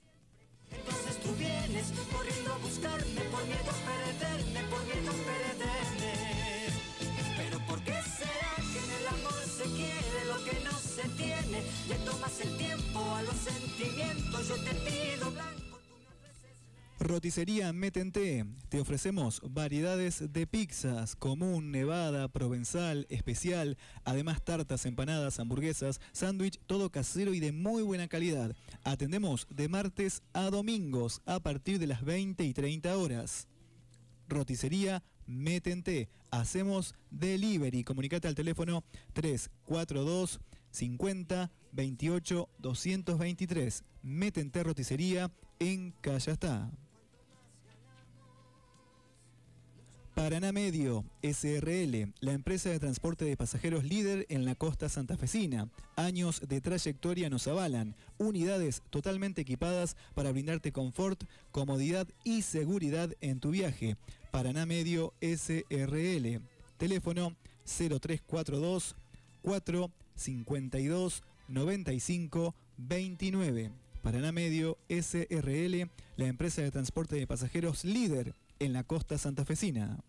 [17.07, 18.45] Roticería Metente.
[18.67, 26.89] Te ofrecemos variedades de pizzas, común, nevada, provenzal, especial, además tartas, empanadas, hamburguesas, sándwich, todo
[26.89, 28.53] casero y de muy buena calidad.
[28.83, 33.47] Atendemos de martes a domingos a partir de las 20 y 30 horas.
[34.27, 36.09] Roticería Metente.
[36.29, 37.85] Hacemos delivery.
[37.85, 38.83] Comunicate al teléfono
[39.13, 40.41] 342
[40.71, 43.83] 50 28 223.
[44.03, 46.69] Metente Roticería en Callastá.
[50.17, 55.69] Paraná Medio, SRL, la empresa de transporte de pasajeros líder en la costa santafesina.
[55.95, 57.93] Años de trayectoria nos avalan.
[58.17, 63.95] Unidades totalmente equipadas para brindarte confort, comodidad y seguridad en tu viaje.
[64.31, 66.41] Paraná Medio SRL.
[66.79, 68.95] Teléfono 0342
[69.43, 73.71] 452 95 29.
[74.01, 79.99] Paraná Medio SRL, la empresa de transporte de pasajeros líder en la costa santafesina.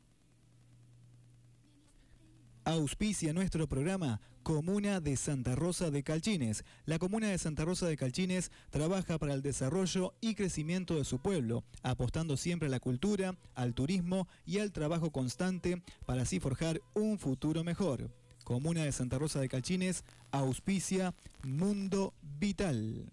[2.65, 6.65] Auspicia nuestro programa Comuna de Santa Rosa de Calchines.
[6.85, 11.19] La Comuna de Santa Rosa de Calchines trabaja para el desarrollo y crecimiento de su
[11.19, 16.81] pueblo, apostando siempre a la cultura, al turismo y al trabajo constante para así forjar
[16.95, 18.11] un futuro mejor.
[18.45, 23.11] Comuna de Santa Rosa de Calchines, auspicia Mundo Vital.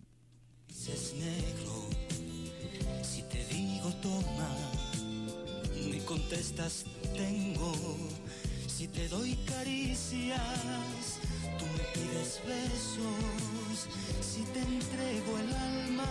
[5.85, 7.73] Me contestas tengo.
[8.67, 11.19] Si te doy caricias,
[11.57, 13.87] tú me pides besos.
[14.21, 16.09] Si te entrego el alma,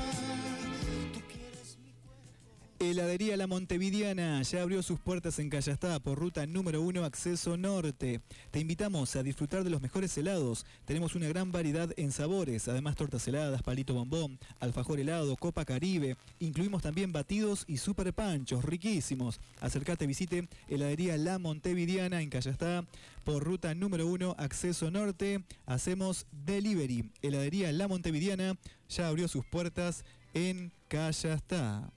[2.91, 8.20] Heladería La Montevidiana ya abrió sus puertas en Callastá por ruta número 1 acceso norte.
[8.51, 10.66] Te invitamos a disfrutar de los mejores helados.
[10.85, 16.16] Tenemos una gran variedad en sabores, además tortas heladas, palito bombón, alfajor helado, copa caribe.
[16.41, 19.41] Incluimos también batidos y super panchos riquísimos.
[19.61, 22.85] Acércate, visite Heladería La Montevidiana en Callastá
[23.24, 25.43] por ruta número 1 acceso norte.
[25.64, 27.11] Hacemos delivery.
[27.22, 28.59] Heladería La Montevidiana
[28.89, 30.05] ya abrió sus puertas
[30.35, 31.91] en Callastá.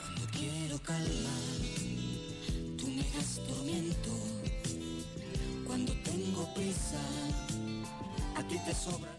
[0.00, 1.34] Cuando quiero calma,
[2.76, 4.10] tú me das tormento.
[5.66, 7.00] Cuando tengo prisa,
[8.34, 9.16] a ti te sobra.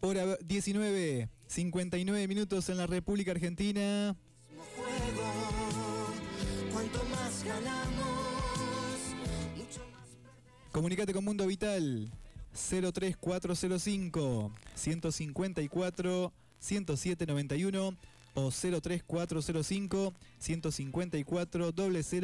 [0.00, 4.16] Hora 19, 59 minutos en la República Argentina.
[6.72, 7.96] Cuanto más ganamos,
[9.56, 10.08] mucho más
[10.70, 12.12] Comunicate con Mundo Vital
[12.58, 17.96] 03405 154 10791
[18.34, 21.72] o 03405 154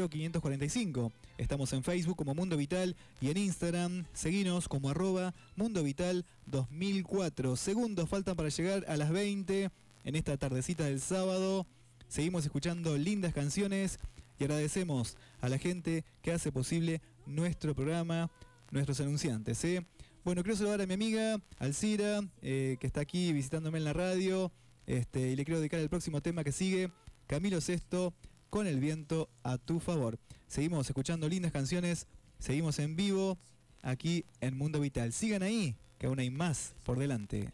[0.08, 1.12] 545.
[1.38, 7.56] Estamos en Facebook como Mundo Vital y en Instagram seguinos como arroba Mundo Vital 2004.
[7.56, 9.70] Segundos faltan para llegar a las 20
[10.04, 11.66] en esta tardecita del sábado.
[12.08, 13.98] Seguimos escuchando lindas canciones
[14.38, 18.30] y agradecemos a la gente que hace posible nuestro programa,
[18.70, 19.64] nuestros anunciantes.
[19.64, 19.84] ¿eh?
[20.24, 24.50] Bueno, quiero saludar a mi amiga Alcira, eh, que está aquí visitándome en la radio,
[24.86, 26.90] este, y le quiero dedicar el próximo tema que sigue,
[27.26, 28.14] Camilo Sesto,
[28.48, 30.18] con el viento a tu favor.
[30.48, 32.06] Seguimos escuchando lindas canciones,
[32.38, 33.36] seguimos en vivo
[33.82, 35.12] aquí en Mundo Vital.
[35.12, 37.52] Sigan ahí, que aún hay más por delante.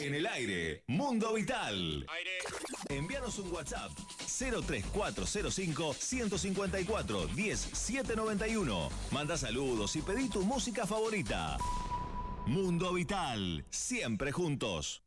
[0.00, 2.06] En el aire, Mundo Vital.
[2.88, 3.90] Envíanos un WhatsApp
[4.26, 8.90] 03405 154 10791.
[9.10, 11.56] Manda saludos y pedí tu música favorita.
[12.46, 15.02] Mundo Vital, siempre juntos.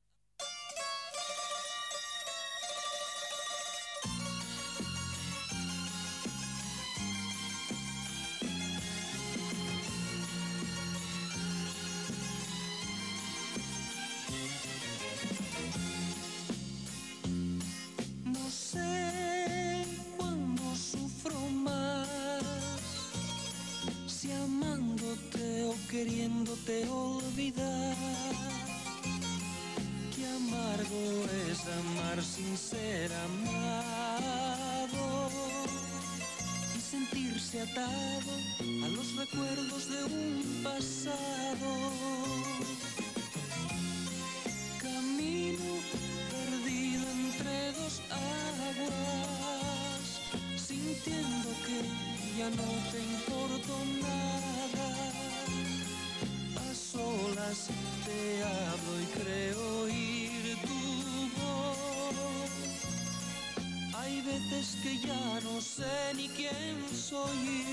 [37.77, 41.91] A los recuerdos de un pasado.
[44.81, 45.79] Camino
[46.31, 49.41] perdido entre dos aguas,
[50.57, 51.77] sintiendo que
[52.37, 52.90] ya no
[67.11, 67.70] quién soy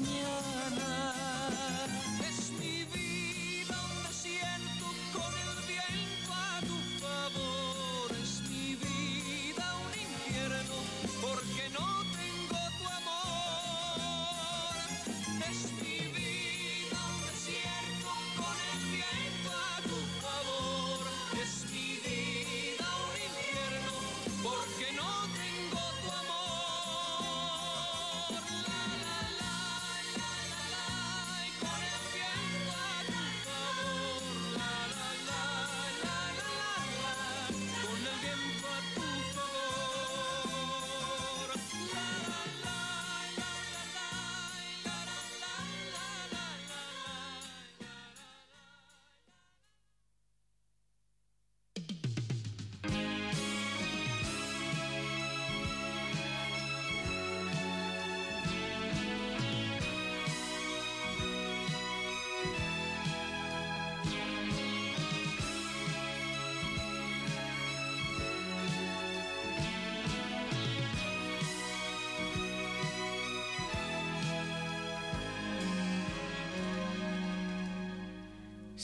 [0.00, 0.27] un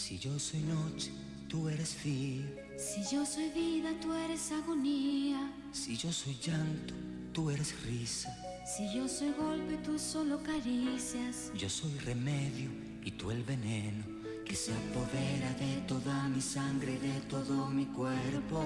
[0.07, 1.11] Si yo soy noche,
[1.49, 2.45] tú eres día.
[2.77, 5.51] Si yo soy vida, tú eres agonía.
[5.73, 6.93] Si yo soy llanto,
[7.33, 8.29] tú eres risa.
[8.67, 11.51] Si yo soy golpe, tú solo caricias.
[11.55, 12.69] Yo soy remedio
[13.03, 14.05] y tú el veneno
[14.45, 18.63] que se apodera de toda mi sangre, de todo mi cuerpo.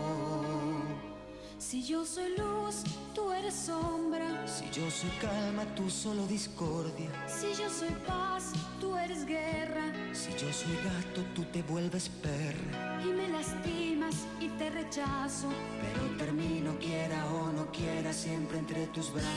[1.57, 2.83] Si yo soy luz,
[3.15, 4.45] tú eres sombra.
[4.49, 7.11] Si yo soy calma, tú solo discordia.
[7.29, 8.55] Si yo soy paz,
[10.39, 13.03] yo soy gato, tú te vuelves perra.
[13.03, 15.49] Y me lastimas y te rechazo.
[15.83, 19.29] Pero termino, quiera o no quiera, siempre entre tus brazos.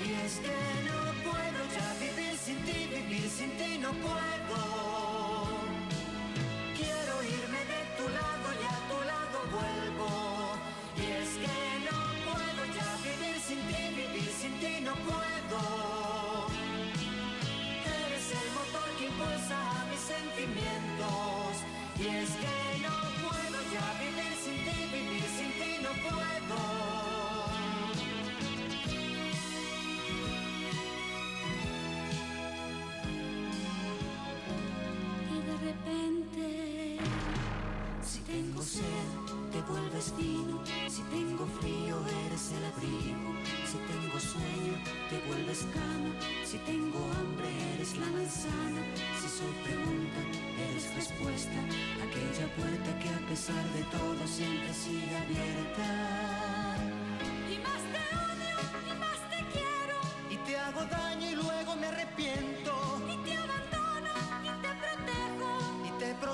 [0.00, 0.56] Y es que
[0.88, 0.98] no
[1.28, 4.37] puedo ya vivir sin ti, vivir sin ti no puedo.
[22.00, 22.94] Y es que no
[23.26, 26.60] puedo ya vivir sin ti, vivir sin ti no puedo.
[35.34, 36.98] Y de repente,
[38.00, 38.82] Si tengo sed,
[39.52, 40.62] te vuelves vino.
[40.88, 41.96] Si tengo frío,
[42.26, 43.34] eres el abrigo.
[43.66, 44.74] Si tengo sueño,
[45.10, 45.97] te vuelves cama.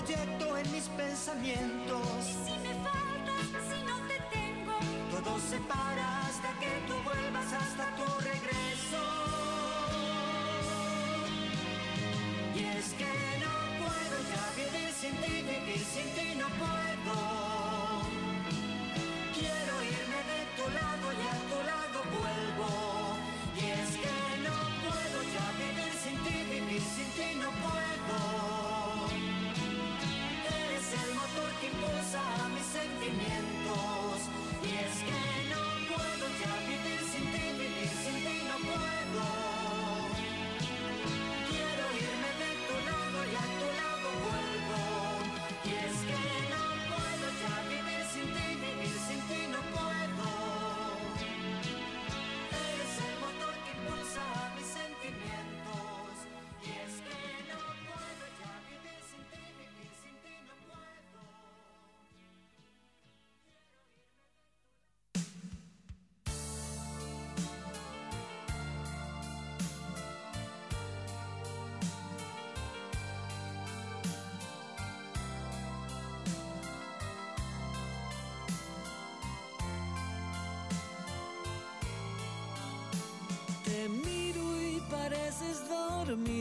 [0.04, 2.28] Proyecto en mis pensamientos.
[2.28, 4.72] Y si me faltas, si no te tengo,
[5.10, 9.02] Todo se para hasta que tú vuelvas hasta tu regreso.
[12.54, 13.13] Y es que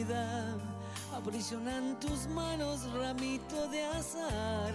[0.03, 0.57] dormida,
[1.15, 4.73] aprisionan tus manos ramito de azar.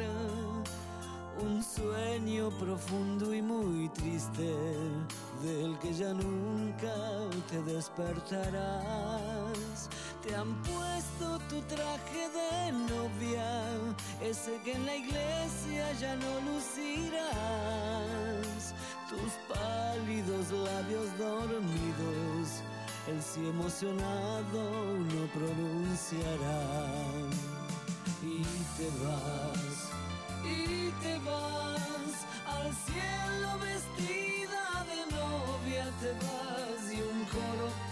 [1.41, 4.57] Un sueño profundo y muy triste,
[5.43, 6.93] del que ya nunca
[7.49, 8.83] te despertarás.
[10.27, 13.63] Te han puesto tu traje de novia,
[14.21, 17.29] ese que en la iglesia ya no lucirás.
[19.09, 21.68] Tus pálidos labios dormidos,
[23.09, 26.61] el sí emocionado no pronunciará.
[28.23, 28.43] Y
[28.77, 29.77] te vas,
[30.45, 32.15] y te vas
[32.47, 37.88] al cielo vestida de novia, te vas y un coro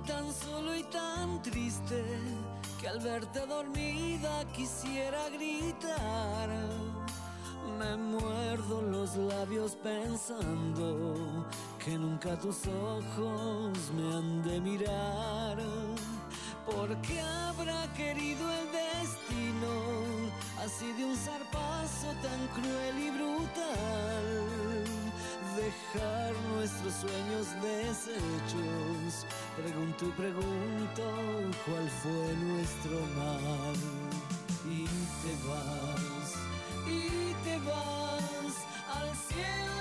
[0.00, 2.04] tan solo y tan triste
[2.80, 6.48] que al verte dormida quisiera gritar.
[7.78, 11.46] Me muerdo los labios pensando
[11.82, 15.58] que nunca tus ojos me han de mirar.
[16.66, 20.04] Porque habrá querido el destino
[20.64, 24.43] así de un zarpazo tan cruel y brutal?
[25.56, 29.26] dejar nuestros sueños deshechos.
[29.56, 31.02] Pregunto y pregunto
[31.64, 33.76] cuál fue nuestro mal.
[34.66, 34.86] Y
[35.22, 36.34] te vas,
[36.86, 38.54] y te vas
[38.96, 39.73] al cielo.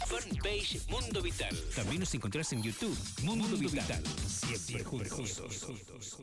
[0.07, 1.53] Fanpage Mundo Vital.
[1.75, 2.97] También nos encontrás en YouTube.
[3.23, 3.85] Mundo, Mundo Vital.
[3.85, 4.01] Vital.
[4.29, 5.61] Siempre, Siempre juntos.
[5.61, 6.15] juntos.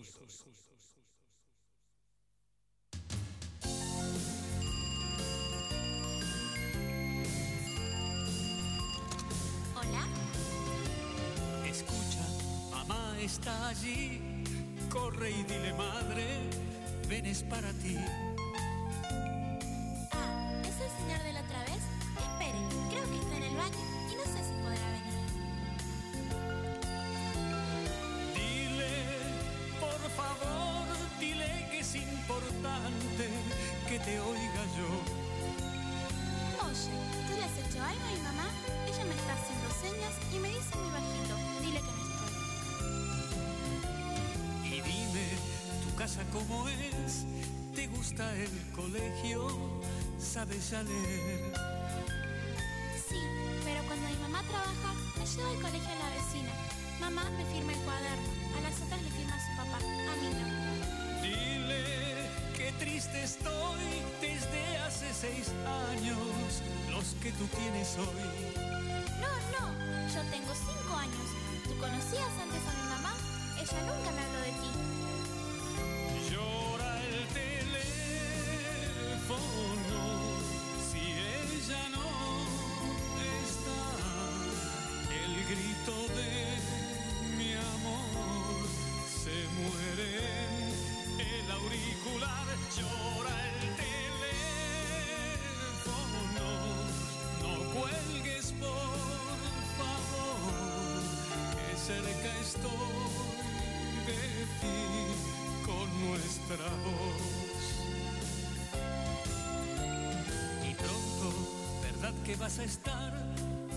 [112.36, 113.12] vas a estar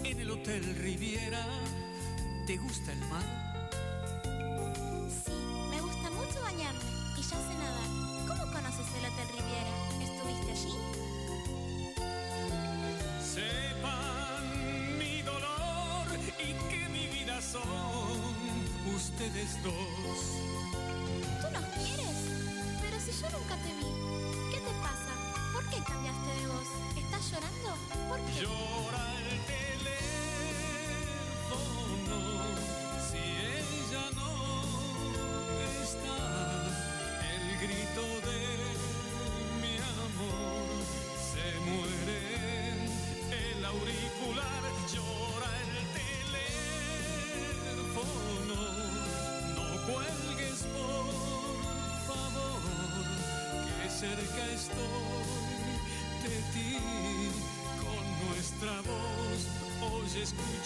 [0.03, 1.45] en el Hotel Riviera.
[2.45, 3.36] ¿Te gusta el mar?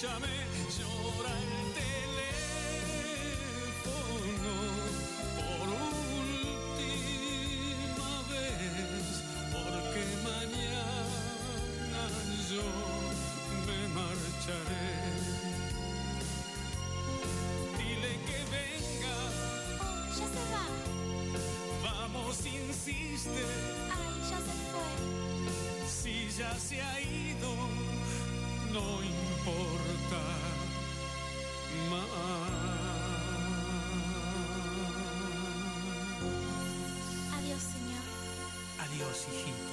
[0.02, 0.51] Escúchame.
[39.28, 39.71] exigir.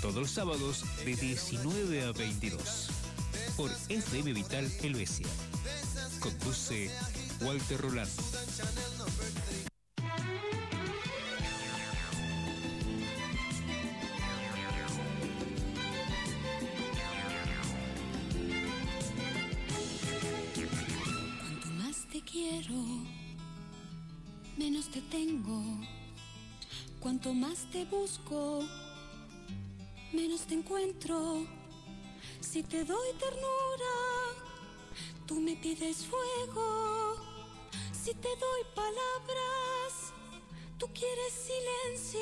[0.06, 2.90] Todos los sábados de 19 a 22.
[3.56, 5.26] Por FM Vital Helvecia.
[6.20, 6.88] Conduce
[7.40, 8.22] Walter Rolando.
[21.40, 22.76] Cuanto más te quiero,
[24.56, 25.64] menos te tengo.
[27.00, 28.64] Cuanto más te busco,
[30.36, 31.46] menos te encuentro.
[32.40, 33.94] Si te doy ternura,
[35.26, 37.16] tú me pides fuego.
[37.92, 40.12] Si te doy palabras,
[40.78, 42.20] tú quieres silencio.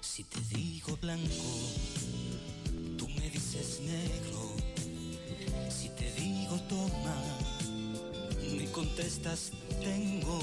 [0.00, 1.44] Si te digo blanco,
[2.96, 4.56] tú me dices negro.
[5.68, 7.16] Si te digo toma,
[8.56, 10.40] me contestas tengo.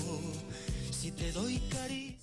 [0.91, 2.22] Si te doy cariño.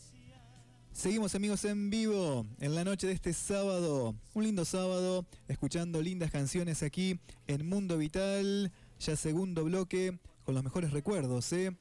[1.00, 4.14] Seguimos amigos en vivo en la noche de este sábado.
[4.34, 8.70] Un lindo sábado, escuchando lindas canciones aquí en Mundo Vital.
[8.98, 11.74] Ya segundo bloque con los mejores recuerdos, ¿eh?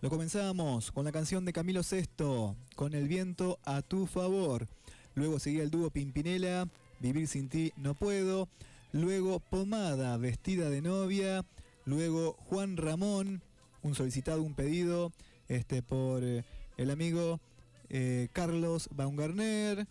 [0.00, 4.66] Lo comenzamos con la canción de Camilo Sesto, con el viento a tu favor.
[5.14, 6.66] Luego seguía el dúo Pimpinela,
[6.98, 8.48] Vivir sin ti no puedo.
[8.90, 11.44] Luego Pomada, vestida de novia.
[11.84, 13.42] Luego Juan Ramón,
[13.82, 15.12] un solicitado, un pedido
[15.46, 16.42] este, por eh,
[16.78, 17.38] el amigo
[17.92, 19.86] eh, Carlos Baumgartner.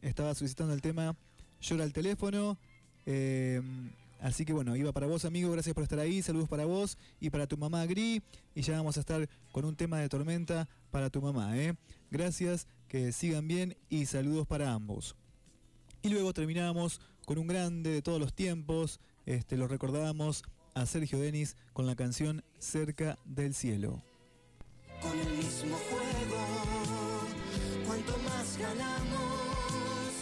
[0.00, 1.14] Estaba solicitando el tema
[1.60, 2.58] Llora al teléfono.
[3.04, 3.60] Eh,
[4.20, 5.52] así que bueno, iba para vos, amigo.
[5.52, 6.22] Gracias por estar ahí.
[6.22, 8.22] Saludos para vos y para tu mamá Gris.
[8.54, 11.56] Y ya vamos a estar con un tema de tormenta para tu mamá.
[11.58, 11.76] ¿eh?
[12.10, 15.14] Gracias, que sigan bien y saludos para ambos.
[16.02, 18.98] Y luego terminamos con un grande de todos los tiempos.
[19.26, 20.42] Este, lo recordábamos
[20.74, 24.02] a Sergio Denis con la canción Cerca del Cielo.
[25.02, 26.15] el.
[28.58, 30.12] Ganamos,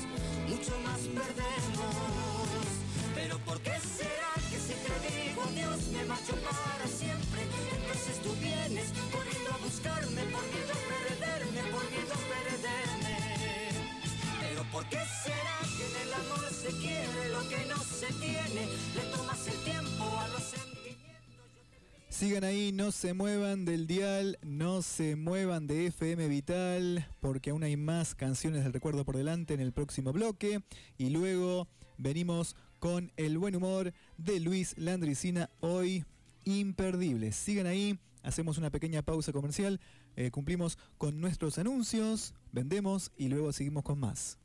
[0.48, 2.66] mucho más perdemos.
[3.14, 7.42] Pero ¿por qué será que si te digo Dios me marcho para siempre?
[7.76, 13.16] Entonces tú vienes corriendo a buscarme por miedo a perderme, por miedo a perderme.
[14.40, 18.68] Pero ¿por qué será que en el amor se quiere lo que no se tiene?
[18.96, 20.63] Le tomas el tiempo a los.
[22.24, 27.62] Sigan ahí, no se muevan del dial, no se muevan de FM Vital, porque aún
[27.64, 30.62] hay más canciones del recuerdo por delante en el próximo bloque.
[30.96, 31.68] Y luego
[31.98, 36.06] venimos con el buen humor de Luis Landricina, hoy
[36.44, 37.30] imperdible.
[37.30, 39.78] Sigan ahí, hacemos una pequeña pausa comercial,
[40.16, 44.38] eh, cumplimos con nuestros anuncios, vendemos y luego seguimos con más.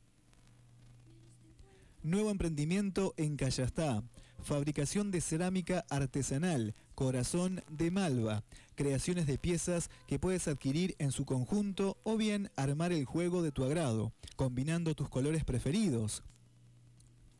[2.02, 4.02] Nuevo emprendimiento en Callastá.
[4.42, 8.44] Fabricación de cerámica artesanal, corazón de malva.
[8.74, 13.52] Creaciones de piezas que puedes adquirir en su conjunto o bien armar el juego de
[13.52, 16.22] tu agrado, combinando tus colores preferidos.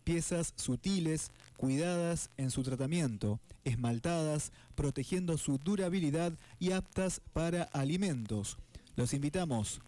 [0.02, 8.56] Piezas sutiles, cuidadas en su tratamiento, esmaltadas, protegiendo su durabilidad y aptas para alimentos.
[8.96, 9.82] Los invitamos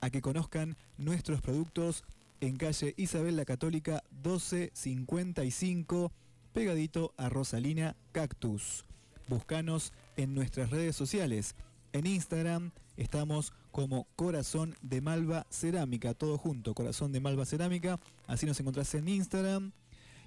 [0.00, 2.04] a que conozcan nuestros productos
[2.40, 6.12] en calle Isabel la Católica 1255,
[6.52, 8.84] pegadito a Rosalina Cactus.
[9.28, 11.54] Búscanos en nuestras redes sociales.
[11.92, 18.00] En Instagram estamos como Corazón de Malva Cerámica, todo junto, Corazón de Malva Cerámica.
[18.26, 19.72] Así nos encontrás en Instagram.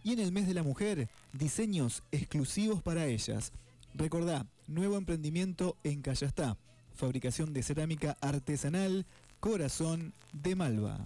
[0.04, 3.54] Y en el mes de la mujer, diseños exclusivos para ellas.
[3.96, 6.58] Recordá, nuevo emprendimiento en Callastá.
[6.94, 9.08] Fabricación de cerámica artesanal,
[9.40, 11.00] Corazón de Malva.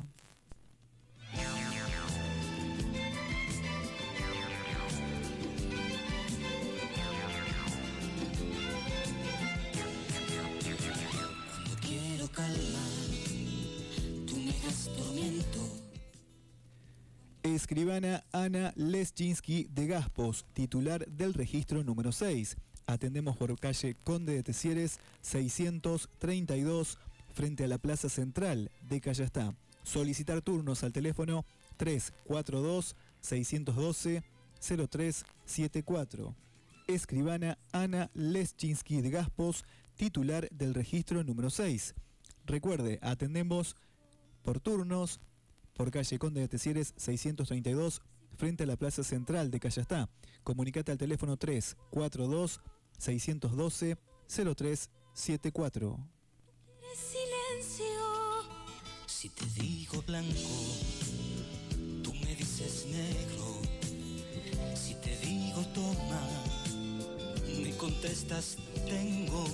[17.44, 22.57] Escribana Ana Leschinski de Gaspos, titular del registro número 6.
[22.88, 26.98] Atendemos por calle Conde de Tesieres 632
[27.34, 29.56] frente a la Plaza Central de Callastá.
[29.84, 31.45] Solicitar turnos al teléfono
[31.78, 34.24] 342 612
[34.60, 36.36] 0374.
[36.88, 41.95] Escribana Ana Leschinski de Gaspos, titular del registro número 6.
[42.45, 43.76] Recuerde, atendemos
[44.45, 45.19] por turnos
[45.73, 48.01] por calle Conde de Tesieres 632
[48.38, 50.07] frente a la Plaza Central de Callastá.
[50.43, 52.61] Comunicate al teléfono 342
[52.97, 53.97] 612
[54.27, 55.99] 0374.
[56.95, 57.85] Silencio.
[59.07, 60.31] Si te digo blanco,
[62.03, 63.61] tú me dices negro.
[64.76, 66.22] Si te digo toma,
[67.61, 68.57] me contestas
[68.88, 69.45] tengo.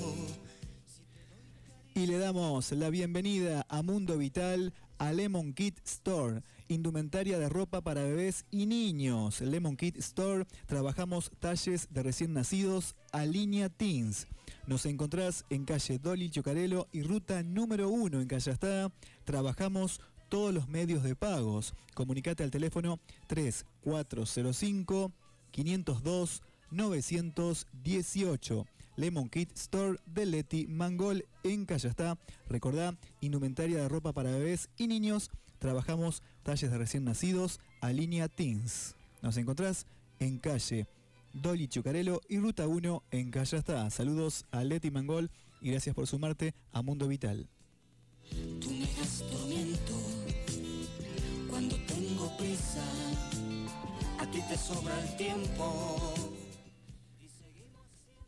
[1.94, 7.82] Y le damos la bienvenida a Mundo Vital a Lemon Kit Store, indumentaria de ropa
[7.82, 9.42] para bebés y niños.
[9.42, 14.28] Lemon Kit Store, trabajamos talles de recién nacidos a línea Teens.
[14.68, 18.94] Nos encontrás en calle Dolly Chocarelo y ruta número 1 en Callastada.
[19.26, 20.00] Trabajamos
[20.30, 21.74] todos los medios de pagos.
[21.94, 25.12] Comunicate al teléfono 3405
[25.52, 26.42] 502
[26.72, 28.66] 918.
[29.02, 32.20] Lemon Kit Store de Leti Mangol en Callastá.
[32.48, 35.32] Recordá, indumentaria de ropa para bebés y niños.
[35.58, 38.96] Trabajamos talles de recién nacidos a línea Teens.
[39.24, 39.88] Nos encontrás
[40.20, 40.86] en calle
[41.34, 43.90] Dolly Chucarelo y Ruta 1 en Callastá.
[43.90, 47.50] Saludos a Leti Mangol y gracias por sumarte a Mundo Vital.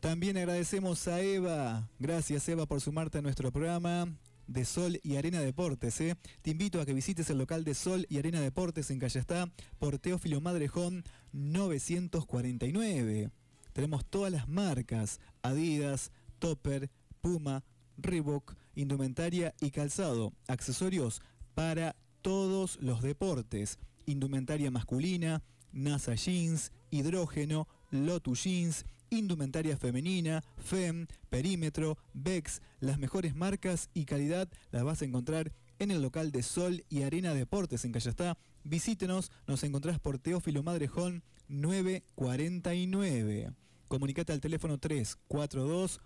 [0.04, 1.88] También agradecemos a Eva.
[1.98, 4.06] Gracias Eva por sumarte a nuestro programa
[4.46, 5.98] de Sol y Arena Deportes.
[6.02, 6.14] ¿eh?
[6.42, 9.98] Te invito a que visites el local de Sol y Arena Deportes en Callastá por
[9.98, 13.30] Teófilo Madrejón 949.
[13.72, 16.90] Tenemos todas las marcas, Adidas, Topper,
[17.22, 17.64] Puma,
[17.96, 21.22] Reebok, indumentaria y calzado, accesorios
[21.54, 28.84] para todos los deportes, indumentaria masculina, NASA Jeans, Hidrógeno, Lotus Jeans,
[29.18, 35.90] indumentaria femenina, FEM, Perímetro, Bex, las mejores marcas y calidad las vas a encontrar en
[35.90, 38.38] el local de Sol y Arena Deportes en Callastá.
[38.62, 43.52] Visítenos, nos encontrás por Teófilo Madrejón 949.
[43.88, 46.00] Comunicate al teléfono 342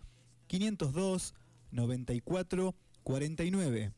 [0.46, 1.34] 502
[1.70, 2.74] 94
[3.04, 3.92] 49.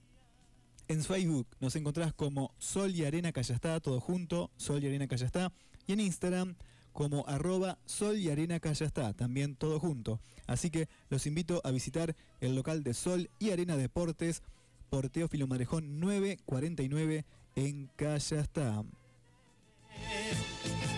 [0.88, 5.52] En Facebook nos encontrás como Sol y Arena Callastá, todo junto, Sol y Arena Callastá.
[5.86, 6.56] Y en Instagram
[6.92, 10.20] como arroba Sol y Arena Callastá, también todo junto.
[10.46, 14.42] Así que los invito a visitar el local de Sol y Arena Deportes
[14.90, 17.24] por Teófilo Marejón 949
[17.56, 18.84] en Callastá.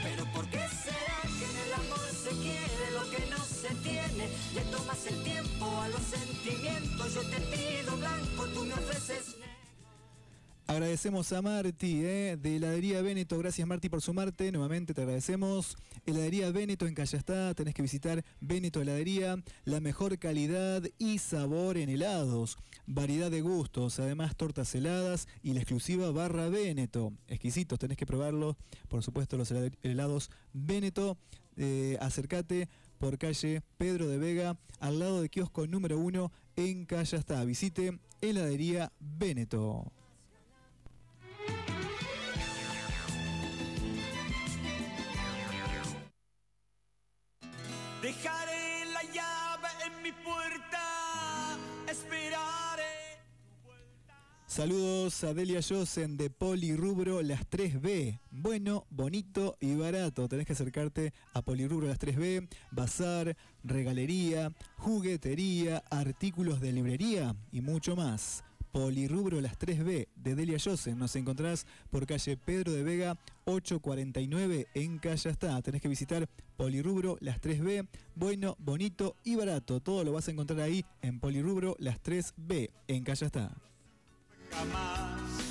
[0.03, 4.29] Pero ¿por qué será que en el amor se quiere lo que no se tiene?
[4.55, 7.15] Le tomas el tiempo a los sentimientos.
[7.15, 9.37] Yo te pido blanco, tú me ofreces
[10.73, 13.37] Agradecemos a Marti eh, de Heladería Véneto.
[13.37, 14.51] Gracias Marti por sumarte.
[14.53, 15.77] Nuevamente te agradecemos.
[16.07, 17.53] Heladería Véneto en Callastá.
[17.55, 19.37] Tenés que visitar Véneto Heladería.
[19.67, 22.57] La mejor calidad y sabor en helados.
[22.87, 24.01] Variedad de gustos.
[24.01, 27.13] Además tortas heladas y la exclusiva barra Véneto.
[27.29, 27.79] Exquisitos.
[27.79, 28.57] Tenés que probarlos.
[28.89, 31.19] Por supuesto los helad- helados Véneto.
[31.59, 34.57] Eh, acércate por calle Pedro de Vega.
[34.81, 37.45] Al lado de kiosco número 1 en Callastá.
[37.45, 39.93] Visite Heladería Véneto.
[48.03, 51.57] Dejaré la llave en mi puerta,
[51.89, 52.83] esperaré.
[54.45, 58.19] Saludos a Delia Josen de Polirubro Las 3B.
[58.33, 60.29] Bueno, bonito y barato.
[60.29, 67.95] Tenés que acercarte a Polirubro Las 3B, bazar, regalería, juguetería, artículos de librería y mucho
[67.95, 68.43] más.
[68.73, 70.99] Polirubro Las 3B de Delia Josen.
[70.99, 75.61] Nos encontrás por calle Pedro de Vega 849 en Callastá.
[75.61, 76.27] Tenés que visitar
[76.57, 77.87] Polirubro Las 3B.
[78.15, 79.81] Bueno, bonito y barato.
[79.81, 83.53] Todo lo vas a encontrar ahí en Polirubro Las 3B en Callastá.
[84.51, 85.42] Jamás.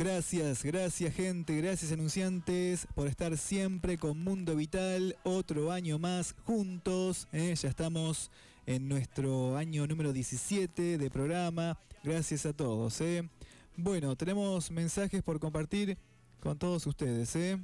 [0.00, 7.28] Gracias, gracias gente, gracias anunciantes por estar siempre con Mundo Vital, otro año más juntos,
[7.34, 7.54] ¿eh?
[7.54, 8.30] ya estamos
[8.64, 12.98] en nuestro año número 17 de programa, gracias a todos.
[13.02, 13.28] ¿eh?
[13.76, 15.98] Bueno, tenemos mensajes por compartir
[16.40, 17.36] con todos ustedes.
[17.36, 17.58] ¿eh?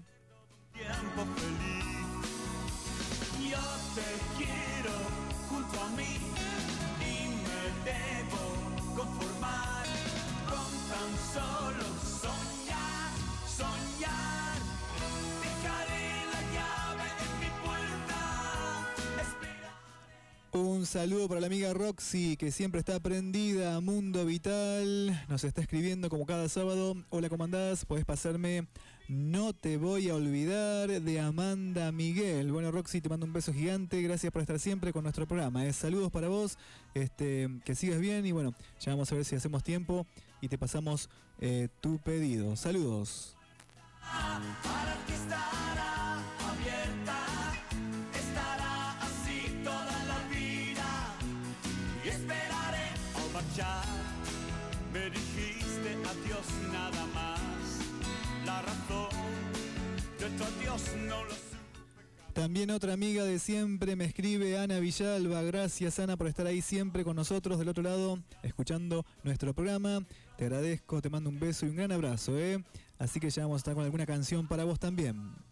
[20.57, 25.23] Un saludo para la amiga Roxy, que siempre está prendida a Mundo Vital.
[25.29, 26.97] Nos está escribiendo como cada sábado.
[27.11, 27.85] Hola, ¿cómo andás?
[27.85, 28.67] Podés pasarme
[29.07, 32.53] No te voy a olvidar de Amanda Miguel.
[32.53, 34.01] Bueno, Roxy, te mando un beso gigante.
[34.01, 35.67] Gracias por estar siempre con nuestro programa.
[35.67, 35.75] ¿eh?
[35.75, 36.57] Saludos para vos.
[36.95, 40.07] Este, que sigas bien y bueno, ya vamos a ver si hacemos tiempo
[40.41, 42.57] y te pasamos eh, tu pedido.
[42.57, 43.37] Saludos.
[44.01, 46.17] Para estará
[46.49, 47.36] abierta,
[53.57, 53.85] marchar.
[54.93, 57.81] Me dijiste adiós nada más.
[58.45, 59.11] La razón
[60.19, 61.37] de adiós no lo.
[62.33, 65.41] También otra amiga de siempre me escribe Ana Villalba.
[65.43, 70.05] Gracias Ana por estar ahí siempre con nosotros del otro lado, escuchando nuestro programa.
[70.37, 72.63] Te agradezco, te mando un beso y un gran abrazo, ¿eh?
[72.99, 75.46] Así que ya vamos a estar con alguna canción para vos también.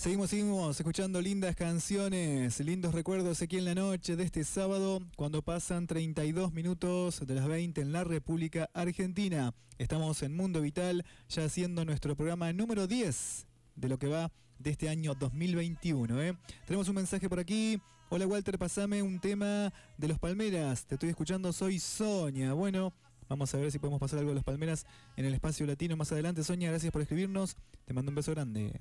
[0.00, 5.42] Seguimos, seguimos escuchando lindas canciones, lindos recuerdos aquí en la noche de este sábado, cuando
[5.42, 9.52] pasan 32 minutos de las 20 en la República Argentina.
[9.76, 13.46] Estamos en Mundo Vital, ya haciendo nuestro programa número 10
[13.76, 16.22] de lo que va de este año 2021.
[16.22, 16.34] ¿eh?
[16.64, 17.78] Tenemos un mensaje por aquí.
[18.08, 20.86] Hola Walter, pasame un tema de los Palmeras.
[20.86, 22.54] Te estoy escuchando, soy Sonia.
[22.54, 22.94] Bueno,
[23.28, 24.86] vamos a ver si podemos pasar algo de los Palmeras
[25.18, 26.42] en el espacio latino más adelante.
[26.42, 27.58] Sonia, gracias por escribirnos.
[27.84, 28.72] Te mando un beso grande.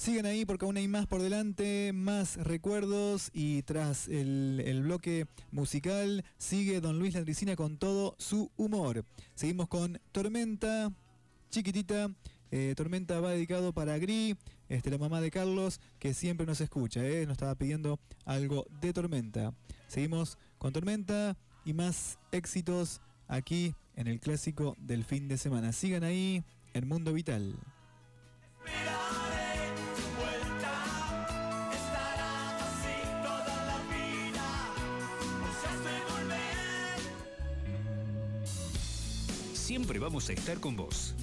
[0.00, 5.26] Sigan ahí porque aún hay más por delante, más recuerdos y tras el, el bloque
[5.50, 9.04] musical sigue Don Luis Landricina con todo su humor.
[9.34, 10.90] Seguimos con Tormenta,
[11.50, 12.10] chiquitita.
[12.50, 14.36] Eh, Tormenta va dedicado para Gri,
[14.68, 18.92] este, la mamá de Carlos, que siempre nos escucha, eh, nos estaba pidiendo algo de
[18.92, 19.54] Tormenta.
[19.88, 25.72] Seguimos con Tormenta y más éxitos aquí en el clásico del fin de semana.
[25.72, 26.44] Sigan ahí
[26.74, 27.56] en Mundo Vital.
[39.54, 41.14] Siempre vamos a estar con vos.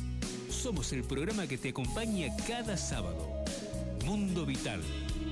[0.61, 3.43] Somos el programa que te acompaña cada sábado.
[4.05, 4.81] Mundo Vital.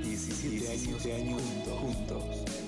[0.03, 1.38] 17 años de año
[1.81, 2.65] juntos.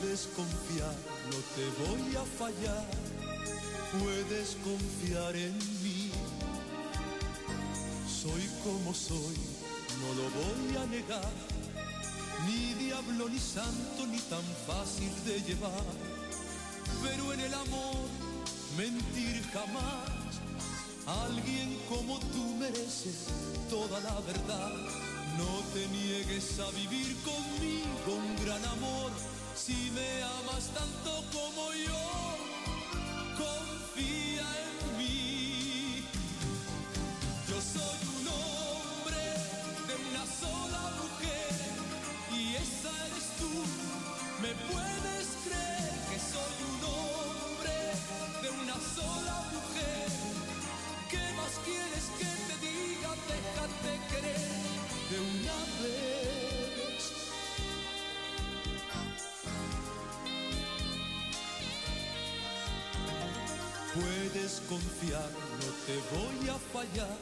[0.00, 0.94] Puedes confiar,
[1.30, 2.86] no te voy a fallar.
[3.98, 6.10] Puedes confiar en mí.
[8.06, 9.36] Soy como soy,
[10.00, 11.32] no lo voy a negar.
[12.46, 15.84] Ni diablo ni santo, ni tan fácil de llevar.
[17.02, 18.08] Pero en el amor,
[18.76, 20.38] mentir jamás.
[21.06, 23.26] Alguien como tú mereces
[23.68, 24.74] toda la verdad.
[25.38, 29.17] No te niegues a vivir conmigo un gran amor
[29.68, 30.97] Si me amas tanto
[65.60, 67.18] no te voy a fallar,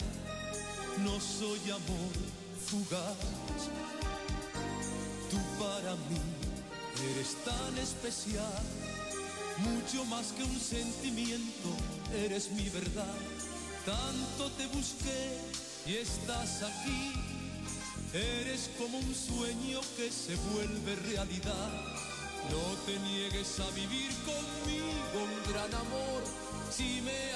[0.98, 2.12] no soy amor
[2.66, 3.16] fugaz.
[5.30, 6.20] Tú para mí
[7.12, 8.62] eres tan especial,
[9.58, 11.68] mucho más que un sentimiento,
[12.14, 13.14] eres mi verdad.
[13.84, 15.38] Tanto te busqué
[15.86, 17.12] y estás aquí,
[18.12, 21.70] eres como un sueño que se vuelve realidad.
[22.50, 26.22] No te niegues a vivir conmigo un gran amor
[26.70, 27.32] si me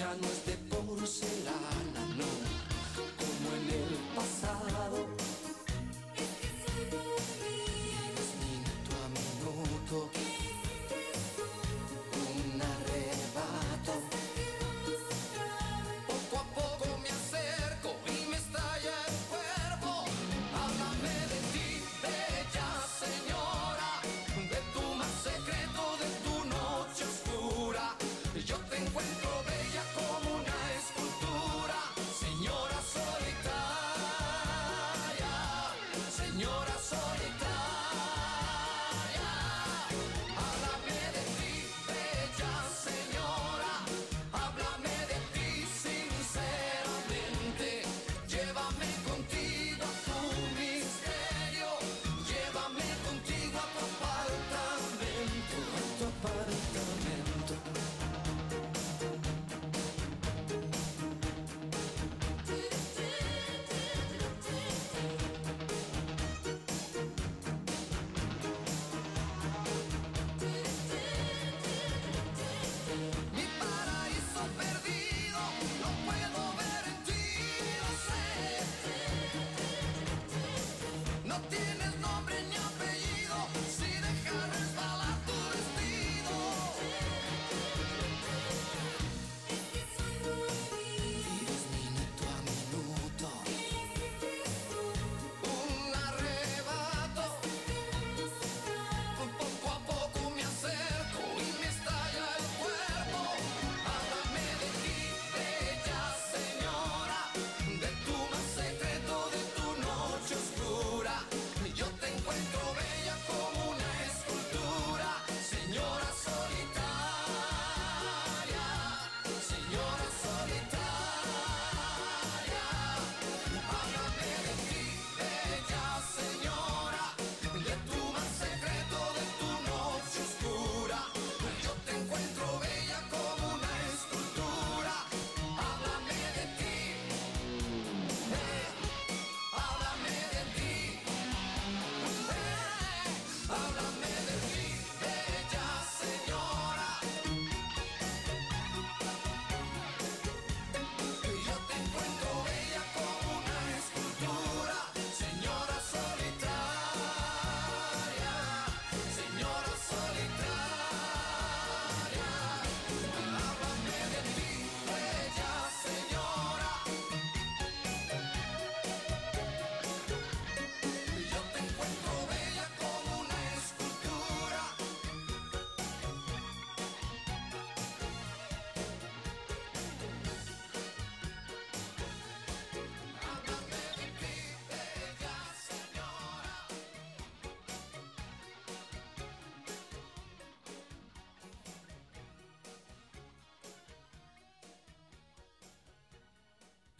[0.00, 0.69] John was dipped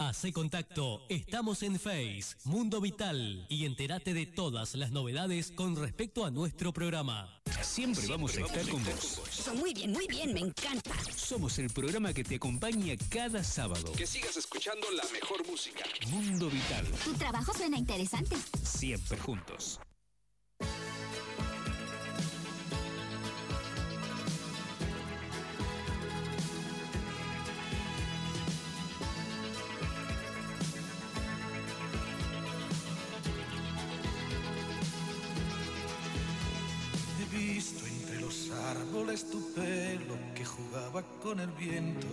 [0.00, 6.24] Hace contacto, estamos en Face, Mundo Vital y entérate de todas las novedades con respecto
[6.24, 7.28] a nuestro programa.
[7.60, 9.20] Siempre, vamos a estar con vos.
[9.30, 10.94] Eso, muy bien, muy bien, me encanta.
[11.14, 13.92] Somos el programa que te acompaña cada sábado.
[13.92, 15.84] Que sigas escuchando la mejor música.
[16.08, 18.36] Mundo Vital, Tu trabajo suena interesante.
[18.64, 19.78] siempre juntos.
[41.42, 42.06] El viento.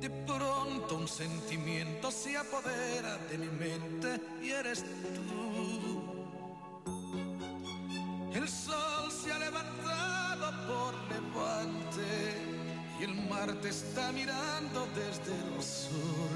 [0.00, 6.02] De pronto un sentimiento se apodera de mi mente y eres tú.
[8.34, 12.02] El sol se ha levantado por levante
[13.00, 16.33] y el mar te está mirando desde el sur.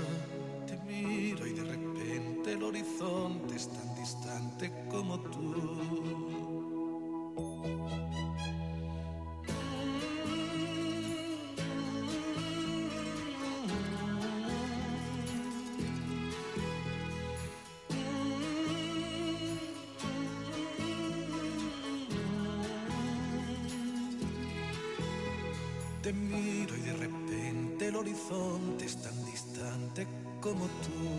[28.19, 30.07] Horizonte es tan distante
[30.41, 31.18] como tú.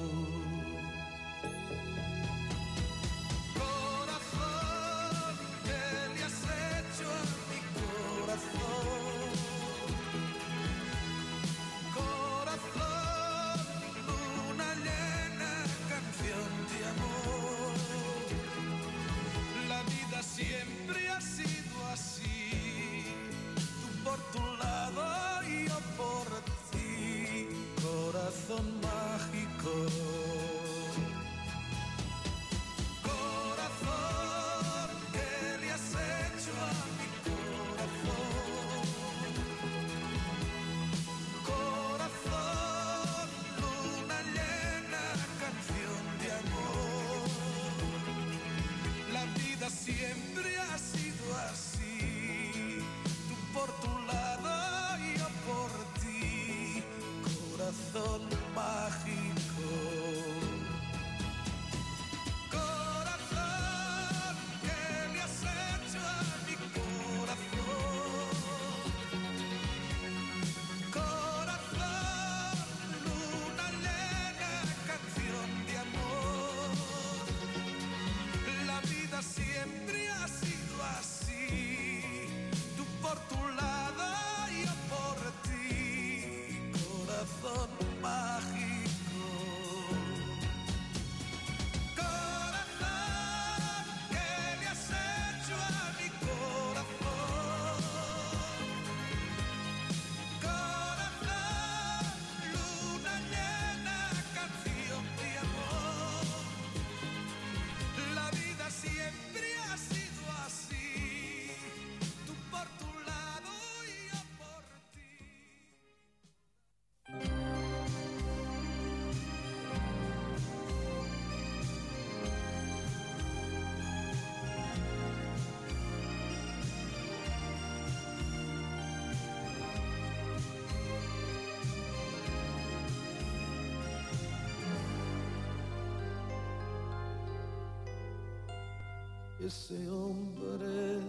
[139.50, 141.00] Ese hombre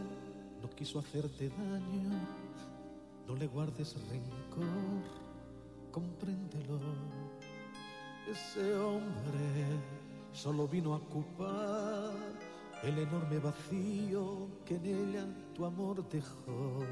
[0.63, 2.17] no quiso hacerte daño,
[3.29, 5.03] no le guardes rencor,
[5.93, 6.81] compréndelo.
[8.27, 9.67] Ese hombre
[10.33, 12.15] solo vino a ocupar
[12.83, 16.83] el enorme vacío que en ella tu amor dejó.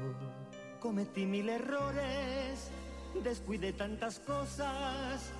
[0.79, 2.69] Cometí mil errores,
[3.23, 5.31] descuidé tantas cosas,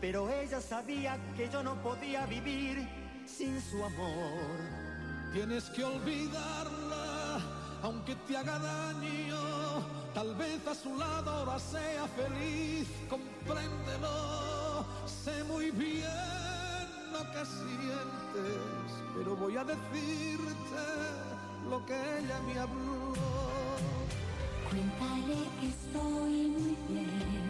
[0.00, 2.88] pero ella sabía que yo no podía vivir
[3.26, 4.75] sin su amor.
[5.32, 7.40] Tienes que olvidarla,
[7.82, 9.36] aunque te haga daño.
[10.14, 14.86] Tal vez a su lado ahora sea feliz, compréndelo.
[15.06, 16.06] Sé muy bien
[17.12, 20.84] lo que sientes, pero voy a decirte
[21.68, 23.14] lo que ella me habló.
[24.70, 27.45] Cuéntale que estoy muy bien,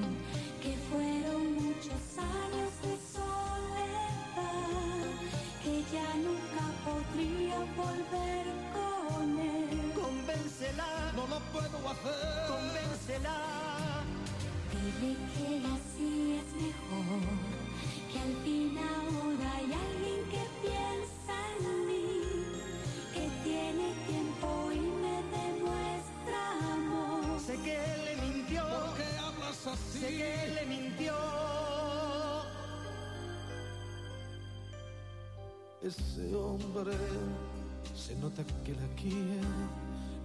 [37.95, 39.41] se nota que la quiere,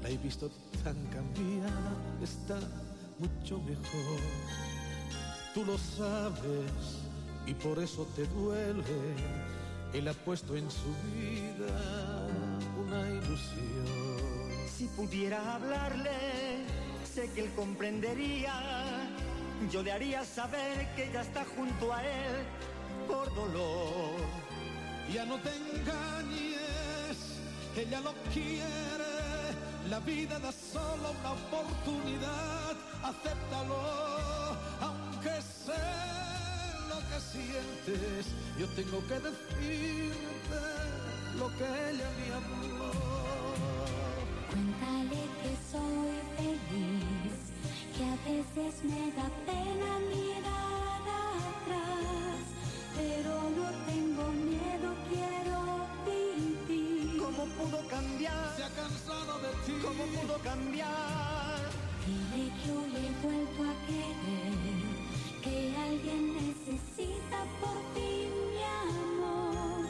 [0.04, 0.50] la he visto
[0.84, 2.60] tan cambiada, está
[3.20, 4.20] mucho mejor.
[5.54, 7.00] Tú lo sabes
[7.46, 8.84] y por eso te duele.
[9.94, 12.28] Él ha puesto en su vida
[12.78, 14.68] una ilusión.
[14.68, 16.66] Si pudiera hablarle,
[17.06, 19.08] sé que él comprendería.
[19.72, 22.46] Yo le haría saber que ya está junto a él
[23.08, 24.20] por dolor.
[25.14, 25.50] Ya no te
[25.82, 27.18] engañes,
[27.76, 29.12] ella lo quiere.
[29.90, 35.84] La vida da solo una oportunidad, acéptalo, aunque sé
[36.90, 38.28] lo que sientes.
[38.58, 40.62] Yo tengo que decirte
[41.38, 42.92] lo que ella me habló.
[44.50, 45.91] Cuéntale que soy
[60.32, 61.60] pudo cambiar?
[62.06, 64.54] Dile que hoy he vuelto a querer,
[65.44, 69.86] que alguien necesita por fin mi amor,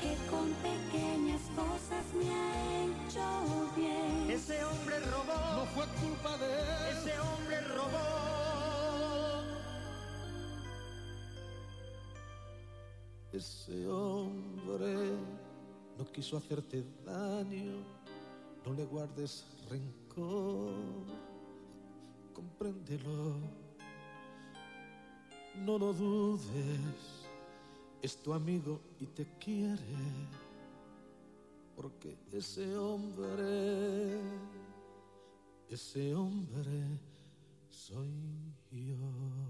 [0.00, 4.30] que con pequeñas cosas me ha hecho bien.
[4.30, 5.56] Ese hombre robó.
[5.56, 6.98] No fue culpa de él.
[6.98, 8.28] Ese hombre robó.
[13.32, 15.12] Ese hombre
[15.96, 17.84] no quiso hacerte daño,
[18.64, 20.74] no le guardes rencor,
[22.32, 23.36] compréndelo,
[25.56, 27.28] no lo dudes,
[28.02, 29.78] es tu amigo y te quiere,
[31.76, 34.20] porque ese hombre,
[35.68, 36.98] ese hombre
[37.68, 38.10] soy
[38.70, 39.47] yo.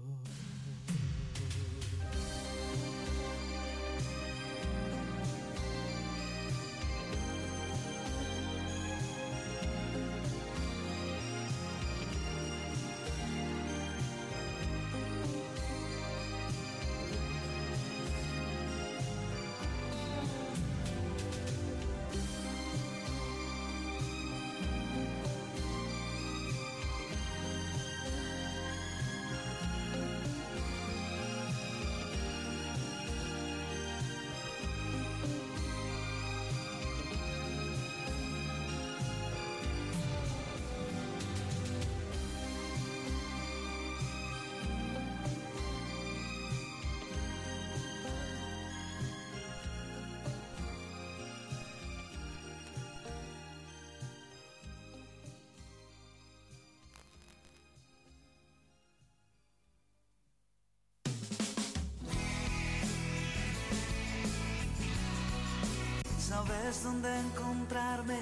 [66.49, 68.17] Sabes dónde encontrarme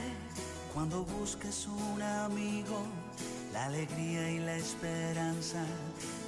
[0.73, 2.85] cuando busques un amigo,
[3.53, 5.63] la alegría y la esperanza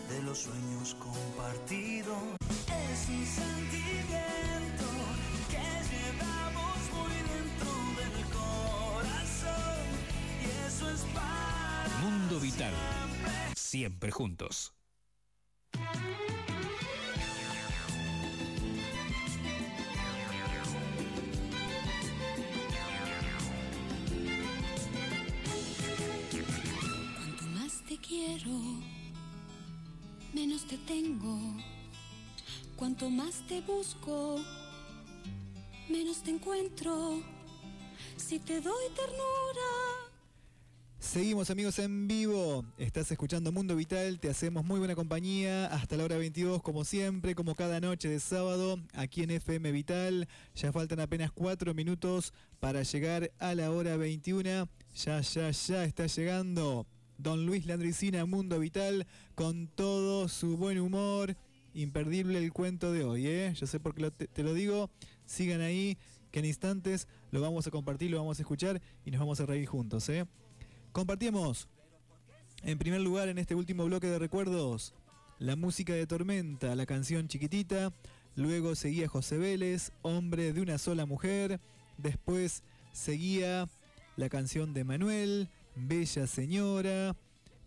[0.09, 2.17] de los sueños compartidos.
[2.47, 4.85] Es un sentimiento
[5.49, 9.83] que llevamos muy dentro del corazón
[10.41, 12.73] y eso es para Mundo Vital.
[13.57, 14.73] Siempre juntos.
[30.33, 31.37] Menos te tengo.
[32.75, 34.39] Cuanto más te busco,
[35.89, 37.21] menos te encuentro.
[38.17, 40.09] Si te doy ternura,
[40.99, 46.03] Seguimos amigos en vivo, estás escuchando Mundo Vital, te hacemos muy buena compañía hasta la
[46.03, 50.27] hora 22 como siempre, como cada noche de sábado aquí en FM Vital.
[50.55, 54.67] Ya faltan apenas 4 minutos para llegar a la hora 21.
[54.93, 56.85] Ya, ya, ya está llegando
[57.19, 59.05] Don Luis Landricina Mundo Vital
[59.35, 61.35] con todo su buen humor.
[61.73, 63.53] Imperdible el cuento de hoy, ¿eh?
[63.55, 64.89] Yo sé por qué te, te lo digo.
[65.25, 65.97] Sigan ahí,
[66.31, 69.45] que en instantes lo vamos a compartir, lo vamos a escuchar y nos vamos a
[69.45, 70.25] reír juntos, ¿eh?
[70.93, 71.67] Compartimos,
[72.63, 74.93] en primer lugar en este último bloque de recuerdos,
[75.39, 77.93] la música de Tormenta, la canción Chiquitita,
[78.35, 81.59] luego seguía José Vélez, Hombre de una sola mujer,
[81.97, 82.63] después
[82.93, 83.67] seguía
[84.15, 85.49] la canción de Manuel,
[85.79, 87.15] Bella Señora.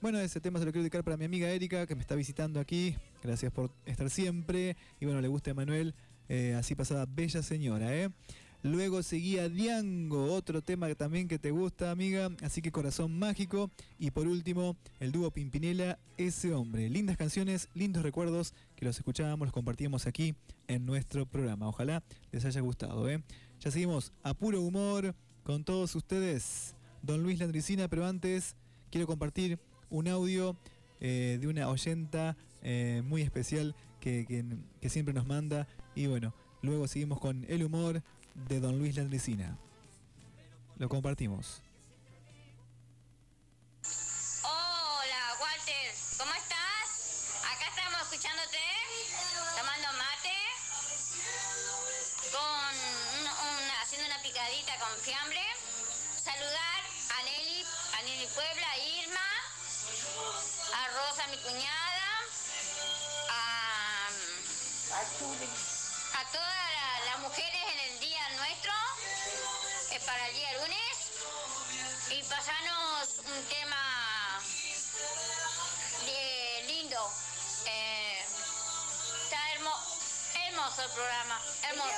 [0.01, 2.61] Bueno, ese tema se lo quiero dedicar para mi amiga Erika, que me está visitando
[2.61, 5.95] aquí, gracias por estar siempre, y bueno, le gusta a Manuel,
[6.29, 8.11] eh, así pasaba Bella Señora, ¿eh?
[8.65, 12.31] Luego seguía Diango, otro tema que también que te gusta, amiga.
[12.43, 13.73] Así que Corazón Mágico.
[13.99, 16.89] Y por último, el dúo Pimpinela, Ese Hombre.
[16.89, 20.37] Lindas canciones, lindos recuerdos que los escuchábamos, los compartíamos aquí
[20.69, 21.67] en nuestro programa.
[21.67, 23.09] Ojalá les haya gustado.
[23.09, 23.21] ¿eh?
[23.59, 26.77] Ya seguimos a puro humor con todos ustedes.
[27.03, 28.55] Don Luis Landricina, pero antes
[28.91, 29.59] quiero compartir
[29.91, 30.57] un audio
[31.01, 34.45] eh, de una oyenta eh, muy especial que, que-
[34.81, 35.67] que siempre nos manda.
[35.95, 38.03] Y bueno, luego seguimos con el humor
[38.49, 39.59] de Don Luis Landricina.
[40.79, 41.63] Lo compartimos.
[80.83, 81.91] Hermoso el programa, hermoso.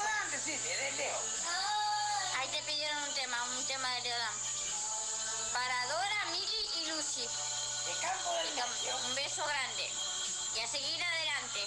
[2.38, 4.34] Ahí te pidieron un tema, un tema de Leodán.
[5.52, 7.28] Para Dora, Mili y Lucy.
[9.06, 9.90] Un beso grande.
[10.56, 11.60] Y a seguir adelante.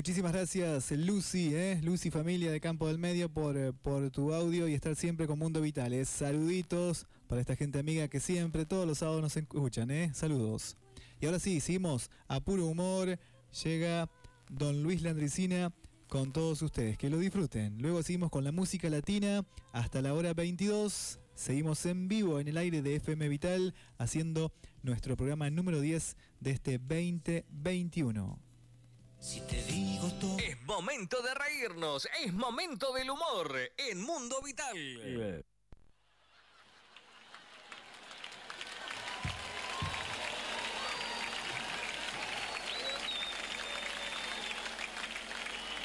[0.00, 1.78] Muchísimas gracias Lucy, ¿eh?
[1.82, 5.38] Lucy familia de Campo del Medio por, eh, por tu audio y estar siempre con
[5.38, 6.08] Mundo Vitales.
[6.08, 10.10] Saluditos para esta gente amiga que siempre todos los sábados nos escuchan, ¿eh?
[10.14, 10.78] Saludos.
[11.20, 13.18] Y ahora sí, seguimos a puro humor.
[13.62, 14.08] Llega
[14.48, 15.70] Don Luis Landricina
[16.08, 16.96] con todos ustedes.
[16.96, 17.76] Que lo disfruten.
[17.82, 21.20] Luego seguimos con la música latina hasta la hora 22.
[21.34, 24.50] Seguimos en vivo en el aire de FM Vital haciendo
[24.82, 28.49] nuestro programa número 10 de este 2021.
[30.38, 35.44] Es momento de reírnos, es momento del humor en Mundo Vital.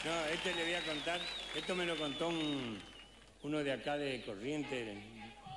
[0.04, 1.20] No, este le voy a contar,
[1.56, 2.80] esto me lo contó un-
[3.44, 4.98] uno de acá de Corriente,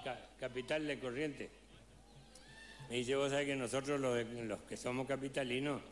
[0.05, 1.50] ca- capital de Corriente.
[2.88, 5.82] Me dice, vos sabés que nosotros los que somos capitalinos,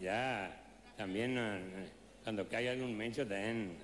[0.00, 0.63] ya
[0.96, 1.88] también eh,
[2.22, 3.76] cuando cae algún mencho también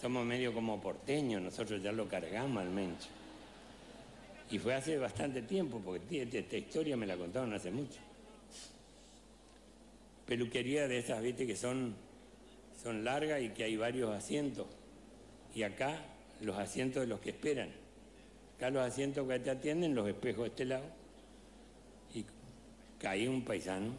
[0.00, 3.08] somos medio como porteños, nosotros ya lo cargamos al mencho.
[4.50, 7.98] Y fue hace bastante tiempo, porque esta historia me la contaron hace mucho.
[10.26, 11.94] Peluquería de esas, viste, que son,
[12.82, 14.66] son largas y que hay varios asientos.
[15.54, 15.98] Y acá
[16.42, 17.70] los asientos de los que esperan.
[18.56, 20.84] Acá los asientos que te atienden, los espejos de este lado.
[22.14, 22.24] Y
[23.00, 23.92] caí un paisano,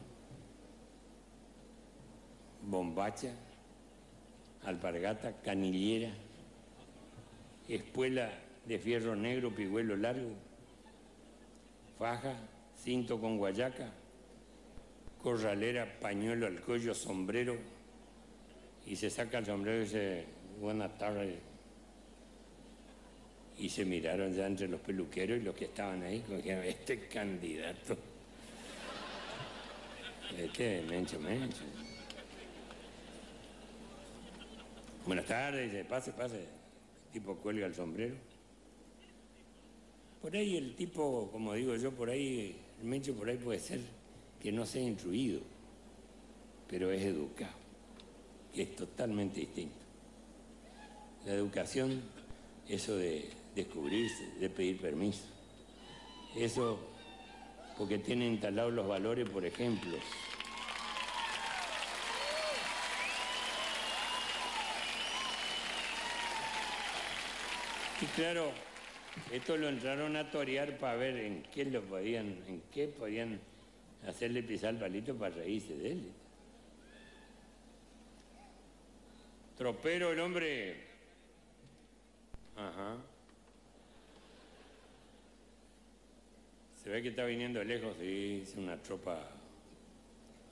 [2.62, 3.32] bombacha,
[4.64, 6.12] alpargata, canillera,
[7.68, 8.30] espuela
[8.66, 10.32] de fierro negro, pigüelo largo,
[11.98, 12.36] faja,
[12.78, 13.92] cinto con guayaca,
[15.22, 17.58] corralera, pañuelo al cuello, sombrero,
[18.86, 20.26] y se saca el sombrero y dice,
[20.62, 21.36] buenas tardes.
[23.58, 27.08] Y se miraron ya entre los peluqueros y los que estaban ahí, como dijeron, este
[27.08, 27.98] candidato.
[30.38, 31.64] Este mencho, mencho.
[35.08, 36.36] Buenas tardes, dice, pase, pase.
[36.36, 38.16] El tipo cuelga el sombrero.
[40.22, 43.80] Por ahí el tipo, como digo yo, por ahí, el mencho por ahí puede ser
[44.42, 45.40] que no sea instruido,
[46.70, 47.54] pero es educado,
[48.54, 49.78] que es totalmente distinto.
[51.26, 52.02] La educación,
[52.68, 55.24] eso de descubrirse, de pedir permiso,
[56.36, 56.80] eso
[57.78, 59.98] porque tiene instalados los valores por ejemplo.
[68.00, 68.52] Y claro,
[69.32, 73.40] esto lo entraron a torear para ver en qué lo podían, en qué podían
[74.08, 76.12] hacerle pisar el palito para reírse de él.
[79.58, 80.76] Tropero el hombre.
[82.56, 82.98] Ajá.
[86.84, 89.32] Se ve que está viniendo lejos y es una tropa.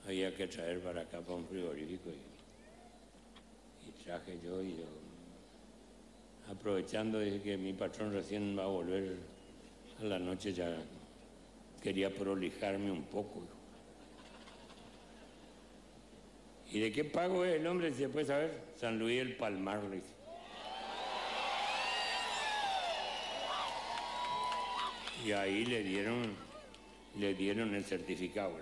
[0.08, 5.05] Había que traer para acá para un frigorífico y, y traje yo y yo
[6.52, 9.18] aprovechando de que mi patrón recién va a volver
[10.02, 10.76] a la noche, ya
[11.82, 13.42] quería prolijarme un poco.
[16.72, 17.92] ¿Y de qué pago es el hombre?
[17.92, 18.62] Si se puede saber.
[18.76, 20.10] San Luis del Palmar, le dice.
[25.26, 26.36] Y ahí le dieron,
[27.18, 28.58] le dieron el certificado.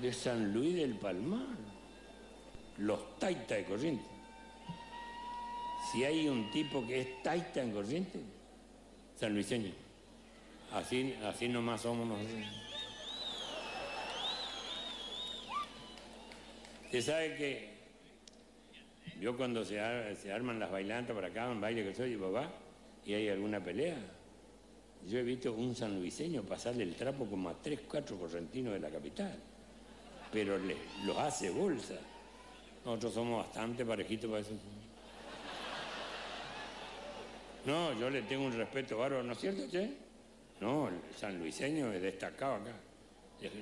[0.00, 1.46] De San Luis del Palmar.
[2.78, 4.17] Los taita de Corrientes.
[5.90, 8.20] Si hay un tipo que es taita en Corrientes,
[9.18, 9.72] San Luiseño.
[10.72, 12.46] Así, así nomás somos nosotros.
[16.84, 17.78] Usted sabe que
[19.20, 19.76] yo cuando se,
[20.16, 22.50] se arman las bailantas para acá, un baile que soy papá,
[23.04, 23.96] y hay alguna pelea,
[25.06, 28.90] yo he visto un sanluiseño pasarle el trapo como a tres, cuatro correntinos de la
[28.90, 29.34] capital,
[30.32, 30.58] pero
[31.04, 31.94] los hace bolsa.
[32.84, 34.52] Nosotros somos bastante parejitos para eso.
[37.66, 39.90] No, yo le tengo un respeto bárbaro, ¿no es cierto, Che?
[40.60, 42.72] No, el sanluiseño es destacado acá.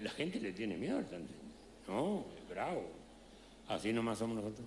[0.03, 1.41] La- gente le tiene miedo al sanluiseño.
[1.89, 2.85] No, es bravo.
[3.69, 4.67] Así nomás somos nosotros.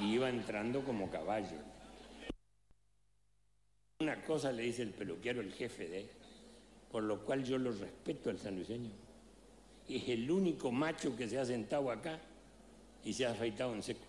[0.00, 1.56] Y iba entrando como caballo.
[4.00, 6.10] Una cosa le dice el peluquero, el jefe de
[6.92, 8.90] por lo cual yo lo respeto al sanluiseño.
[9.88, 12.18] Es el único macho que se ha sentado acá
[13.04, 14.04] y se ha afeitado en seco.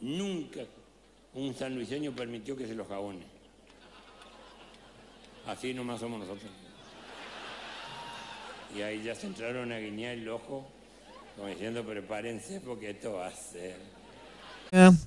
[0.00, 0.60] Nunca
[1.38, 3.24] un sanluiseño permitió que se los jabone.
[5.46, 6.50] Así nomás somos nosotros.
[8.76, 10.68] Y ahí ya se entraron a guiñar el ojo,
[11.36, 13.76] como diciendo, prepárense porque esto va a ser.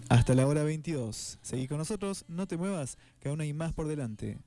[0.09, 1.37] Hasta la hora 22.
[1.41, 4.39] Seguí con nosotros, no te muevas, que aún hay más por delante.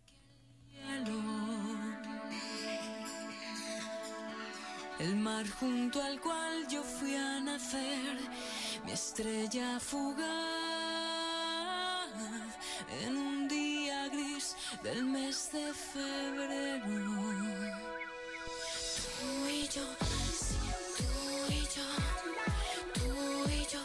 [4.99, 8.17] El mar junto al cual yo fui a nacer,
[8.87, 10.74] mi estrella fugaz,
[13.03, 16.85] en un día gris del mes de febrero.
[19.21, 19.87] Tú y yo,
[20.33, 20.57] sí,
[20.99, 21.89] tú y yo,
[22.95, 23.81] tú y yo,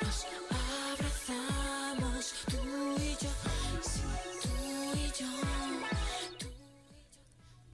[0.00, 0.26] nos
[0.92, 2.58] abrazamos, tú
[3.00, 3.30] y yo,
[3.82, 4.02] sí,
[4.42, 5.30] tú y yo.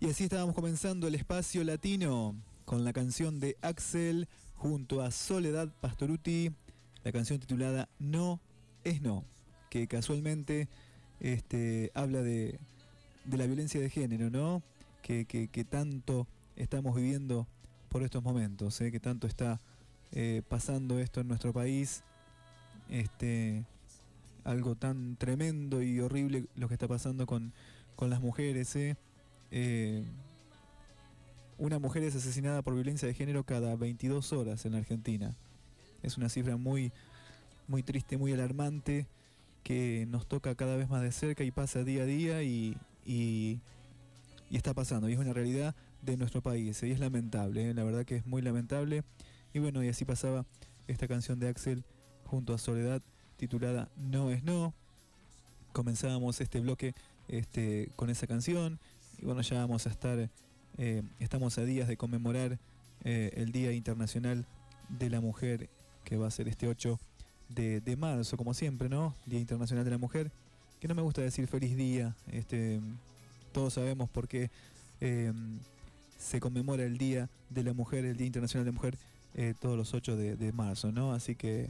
[0.00, 2.34] Y así estábamos comenzando el espacio latino
[2.64, 6.52] con la canción de Axel junto a Soledad Pastoruti,
[7.04, 8.40] la canción titulada No
[8.84, 9.24] es No,
[9.70, 10.68] que casualmente
[11.20, 12.58] este, habla de,
[13.24, 14.62] de la violencia de género, ¿no?
[15.02, 16.26] Que, que- tanto
[16.56, 17.46] estamos viviendo
[17.88, 18.90] por estos momentos, ¿eh?
[18.92, 19.60] que tanto está
[20.12, 22.02] eh, pasando esto en nuestro país,
[22.90, 23.64] este,
[24.44, 27.52] algo tan tremendo y horrible lo que está pasando con,
[27.96, 28.96] con las mujeres, ¿eh?
[29.50, 30.04] Eh,
[31.58, 35.34] una mujer es asesinada por violencia de género cada 22 horas en la Argentina.
[36.02, 36.92] Es una cifra muy,
[37.66, 39.06] muy triste, muy alarmante,
[39.62, 43.60] que nos toca cada vez más de cerca y pasa día a día y, y-
[44.51, 45.09] está pasando.
[45.09, 46.82] Y es una realidad de nuestro país.
[46.82, 47.74] Y es lamentable, ¿eh?
[47.74, 49.02] la verdad que es muy lamentable.
[49.52, 50.47] Y bueno, y así pasaba
[50.86, 51.85] esta canción de Axel
[52.24, 53.02] junto a Soledad
[53.36, 54.74] titulada No es No.
[55.72, 56.94] Comenzábamos este bloque
[57.28, 58.78] este, con esa canción.
[59.18, 60.30] Y bueno, ya vamos a estar,
[60.78, 62.59] eh, estamos a días de conmemorar
[63.05, 64.47] eh, el Día Internacional
[64.89, 65.68] de la Mujer,
[66.05, 66.98] que va a ser este 8
[67.48, 69.14] de, de marzo, como siempre, ¿no?
[69.26, 70.30] Día Internacional de la Mujer,
[70.80, 72.80] que no me gusta decir feliz día, este,
[73.52, 74.50] todos sabemos por qué
[75.00, 75.32] eh,
[76.18, 78.96] se conmemora el Día de la Mujer, el Día Internacional de la Mujer,
[79.34, 81.12] eh, todos los 8 de, de marzo, ¿no?
[81.12, 81.68] Así que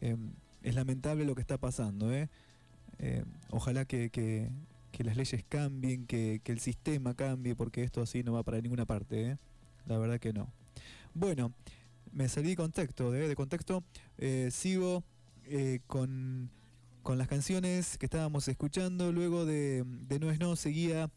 [0.00, 0.16] eh,
[0.62, 2.28] es lamentable lo que está pasando, ¿eh?
[3.50, 4.48] Ojalá que, que-
[4.92, 8.60] que las leyes cambien, que, que el sistema cambie, porque esto así no va para
[8.60, 9.36] ninguna parte, ¿eh?
[9.86, 10.48] La verdad que no.
[11.14, 11.52] Bueno,
[12.12, 13.28] me salí de contexto, ¿eh?
[13.28, 13.84] de contexto.
[14.18, 15.04] eh, sigo
[15.46, 16.50] eh, con,
[17.02, 19.12] con las canciones que estábamos escuchando.
[19.12, 21.10] Luego de, de No es No seguía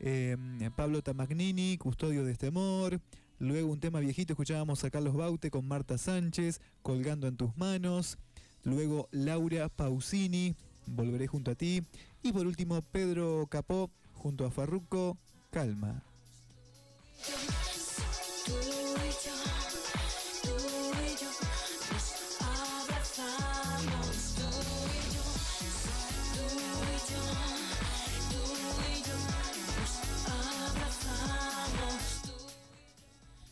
[0.00, 0.36] eh,
[0.76, 3.00] Pablo Tamagnini, Custodio de este amor.
[3.38, 8.18] Luego un tema viejito, escuchábamos a Carlos Baute con Marta Sánchez, Colgando en tus manos.
[8.64, 10.54] Luego Laura Pausini,
[10.86, 11.82] Volveré junto a ti.
[12.22, 15.18] Y por último Pedro Capó junto a Farruco,
[15.50, 16.02] Calma.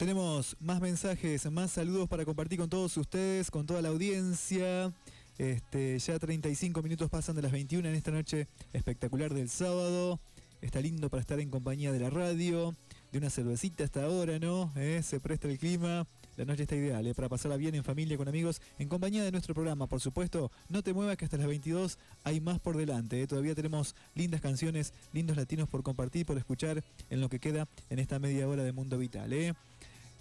[0.05, 4.93] Tenemos más mensajes, más saludos para compartir con todos ustedes, con toda la audiencia.
[5.39, 10.21] Este, ya 35 minutos pasan de las 21 en esta noche espectacular del sábado.
[10.61, 12.77] Está lindo para estar en compañía de la radio,
[13.13, 14.71] de una cervecita hasta ahora, ¿no?
[14.77, 16.07] Eh, Se presta el clima.
[16.37, 17.15] La noche está ideal, ¿eh?
[17.15, 20.51] para pasarla bien en familia, con amigos, en compañía de nuestro programa, por supuesto.
[20.69, 23.23] No te muevas que hasta las 22 hay más por delante.
[23.23, 23.27] ¿eh?
[23.29, 28.01] Todavía tenemos lindas canciones, lindos latinos por compartir, por escuchar en lo que queda en
[28.01, 29.33] esta media hora de Mundo Vital.
[29.33, 29.55] ¿eh?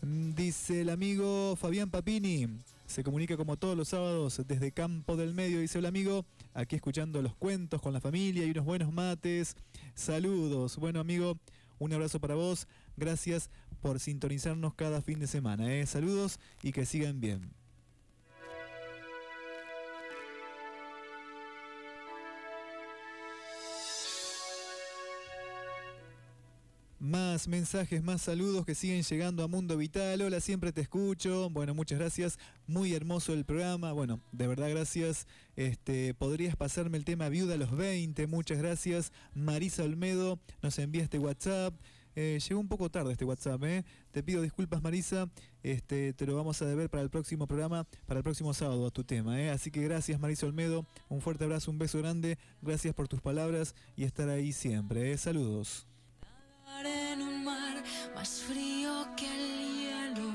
[0.05, 2.49] Dice el amigo Fabián Papini,
[2.85, 7.21] se comunica como todos los sábados desde Campo del Medio, dice el amigo, aquí escuchando
[7.21, 9.55] los cuentos con la familia y unos buenos mates.
[9.95, 10.75] Saludos.
[10.75, 11.37] Bueno, amigo,
[11.79, 12.67] un abrazo para vos.
[12.97, 13.49] Gracias
[13.81, 15.73] por sintonizarnos cada fin de semana.
[15.73, 15.85] ¿eh?
[15.85, 17.62] Saludos y que sigan bien.
[27.03, 30.21] Más mensajes, más saludos que siguen llegando a Mundo Vital.
[30.21, 31.49] Hola, siempre te escucho.
[31.49, 32.39] Bueno, muchas gracias.
[32.65, 33.91] Muy hermoso el programa.
[33.91, 35.27] Bueno, de verdad gracias.
[35.57, 38.25] Este, podrías pasarme el tema Viuda a los 20.
[38.27, 39.11] Muchas gracias.
[39.33, 41.73] Marisa Olmedo nos envía este WhatsApp.
[42.15, 43.83] Eh, llegó un poco tarde este WhatsApp, ¿eh?
[44.13, 45.29] Te pido disculpas, Marisa.
[45.61, 48.91] Este, te lo vamos a deber para el próximo programa, para el próximo sábado a
[48.91, 49.49] tu tema, ¿eh?
[49.49, 50.85] Así que gracias, Marisa Olmedo.
[51.09, 52.37] Un fuerte abrazo, un beso grande.
[52.61, 55.11] Gracias por tus palabras y estar ahí siempre.
[55.11, 55.17] ¿eh?
[55.17, 55.85] Saludos.
[56.81, 57.83] En un mar
[58.15, 60.31] más frío que el hielo.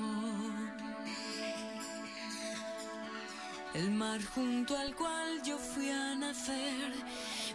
[3.74, 6.92] El mar junto al cual yo fui a nacer,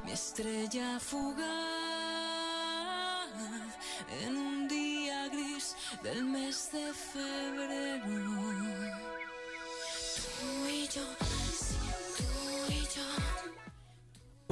[0.06, 1.44] mi estrella fugaz
[4.22, 8.06] en un día gris del mes de febrero.
[10.40, 11.06] Tú y yo,
[11.52, 11.78] sí,
[12.18, 13.43] tú y yo.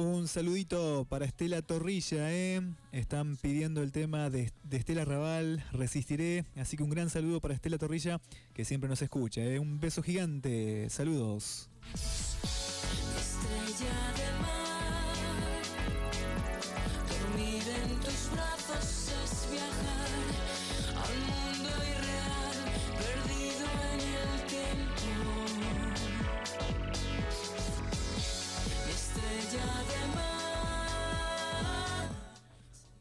[0.02, 2.60] Un saludito para Estela Torrilla, ¿eh?
[2.90, 6.44] Están pidiendo el tema de, Estela Raval, Resistiré.
[6.56, 8.20] Así que un gran saludo para Estela Torrilla,
[8.52, 9.60] que siempre nos escucha, ¿eh?
[9.60, 10.90] Un beso gigante.
[10.90, 11.70] Saludos.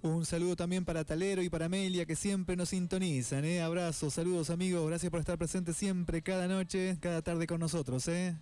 [0.03, 3.61] Un saludo también para Talero y para Amelia, que siempre nos sintonizan, ¿eh?
[3.61, 8.35] Abrazos, saludos amigos, gracias por estar presentes siempre, cada noche, cada tarde con nosotros, ¿eh?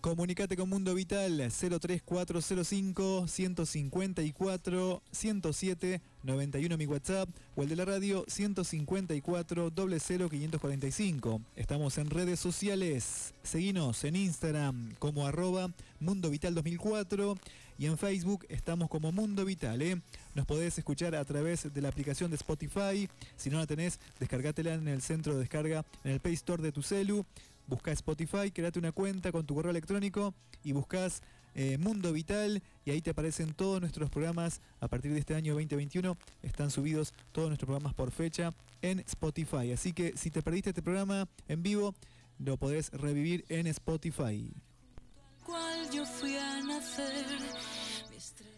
[0.00, 8.24] Comunicate con Mundo Vital 03405 154 107 91 mi WhatsApp o el de la radio
[8.26, 11.42] 154 00 545.
[11.54, 13.34] Estamos en redes sociales.
[13.42, 17.36] Seguinos en Instagram como arroba Mundo Vital 2004
[17.80, 19.80] y en Facebook estamos como Mundo Vital.
[19.80, 20.00] ¿eh?
[20.34, 23.08] Nos podés escuchar a través de la aplicación de Spotify.
[23.36, 26.72] Si no la tenés, descargátela en el centro de descarga, en el Play Store de
[26.72, 27.24] tu celu.
[27.70, 30.34] Busca Spotify, créate una cuenta con tu correo electrónico
[30.64, 31.22] y buscas
[31.54, 35.54] eh, Mundo Vital y ahí te aparecen todos nuestros programas a partir de este año
[35.54, 36.16] 2021.
[36.42, 38.52] Están subidos todos nuestros programas por fecha
[38.82, 39.70] en Spotify.
[39.70, 41.94] Así que si te perdiste este programa en vivo,
[42.40, 44.52] lo podés revivir en Spotify.
[45.46, 47.24] Cual yo fui a nacer,
[48.10, 48.50] mi estrella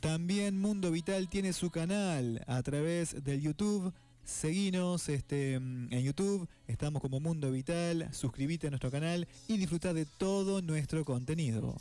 [0.00, 3.90] También Mundo Vital tiene su canal a través del YouTube.
[4.30, 9.92] Seguinos este, mm, en YouTube, estamos como Mundo Vital, suscríbete a nuestro canal y disfruta
[9.92, 11.76] de todo nuestro contenido.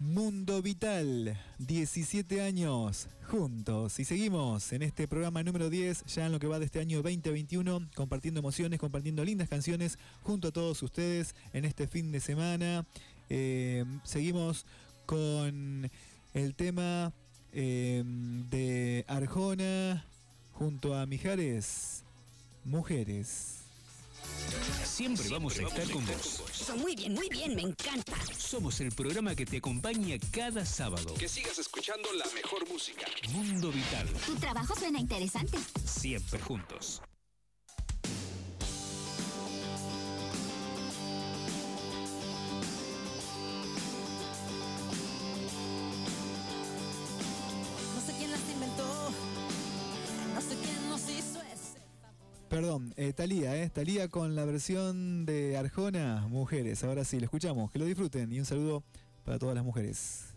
[0.00, 6.40] Mundo Vital, 17 años juntos y seguimos en este programa número 10, ya en lo
[6.40, 11.34] que va de este año 2021, compartiendo emociones, compartiendo lindas canciones junto a todos ustedes
[11.52, 12.84] en este fin de semana.
[13.30, 14.66] Eh, seguimos
[15.06, 15.88] con
[16.36, 17.12] el tema
[17.52, 20.04] eh, de Arjona
[20.52, 22.04] junto a Mijares,
[22.64, 23.62] Mujeres.
[24.84, 26.42] Siempre vamos a estar con vos.
[26.76, 28.12] Muy bien, muy bien, me encanta.
[28.36, 31.14] Somos el programa que te acompaña cada sábado.
[31.14, 33.06] Que sigas escuchando la mejor música.
[33.30, 34.08] Mundo Vital.
[34.26, 35.58] Tu trabajo suena interesante.
[35.84, 37.00] Siempre juntos.
[52.56, 56.82] Perdón, eh, Talía, eh, Talía con la versión de Arjona, Mujeres.
[56.84, 58.82] Ahora sí, lo escuchamos, que lo disfruten y un saludo
[59.26, 60.34] para todas las mujeres.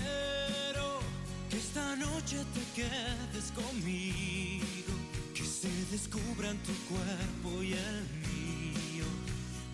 [0.00, 1.00] Quiero
[1.48, 4.92] que esta noche te quedes conmigo,
[5.34, 9.08] que se descubran tu cuerpo y el mío.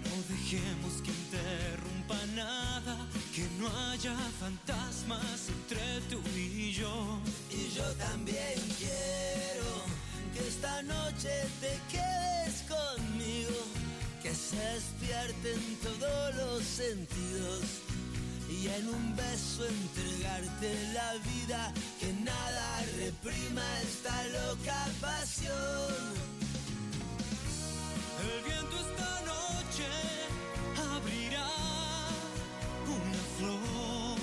[0.05, 7.20] No dejemos que interrumpa nada, que no haya fantasmas entre tú y yo.
[7.51, 9.70] Y yo también quiero
[10.32, 11.31] que esta noche
[11.61, 13.61] te quedes conmigo,
[14.23, 17.62] que se despierten todos los sentidos
[18.48, 19.65] y en un beso
[20.56, 26.14] entregarte la vida, que nada reprima esta loca pasión.
[28.20, 29.88] El viento esta noche
[30.94, 31.50] abrirá
[32.86, 34.18] una flor.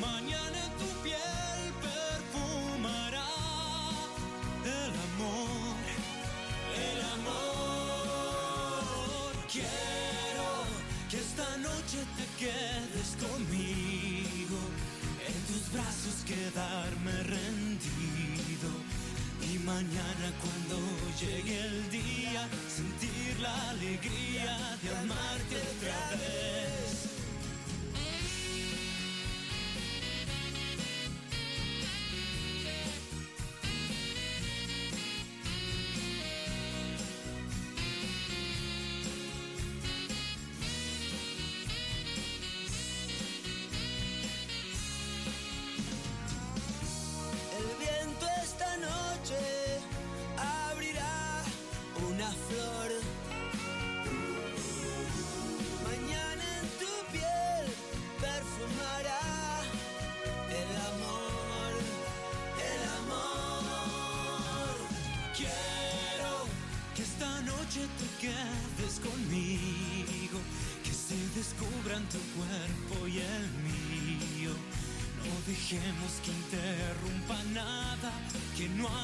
[0.00, 3.32] Mañana en tu piel perfumará
[4.64, 5.76] el amor,
[6.76, 8.84] el amor.
[9.52, 10.48] Quiero
[11.10, 12.69] que esta noche te quedes
[24.00, 25.39] alegría de amarte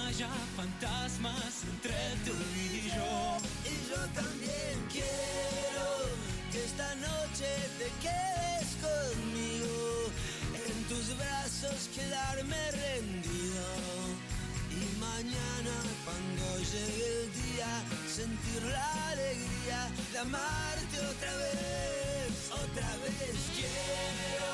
[0.06, 1.94] haya fantasmas entre
[2.24, 3.38] tú y yo.
[3.64, 5.88] Y yo también quiero
[6.50, 7.48] que esta noche
[7.78, 10.10] te quedes conmigo,
[10.54, 13.66] en tus brazos quedarme rendido.
[14.70, 23.36] Y mañana cuando llegue el día, sentir la alegría de amarte otra vez, otra vez
[23.54, 24.45] quiero.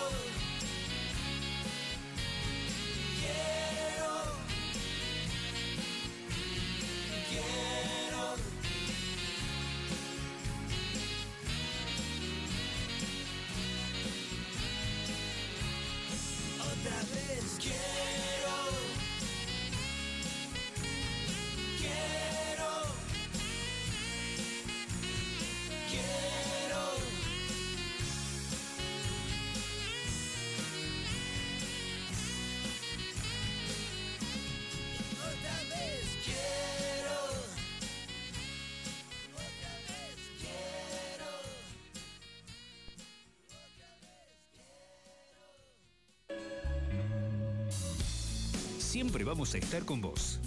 [49.03, 50.39] Siempre vamos a estar con vos.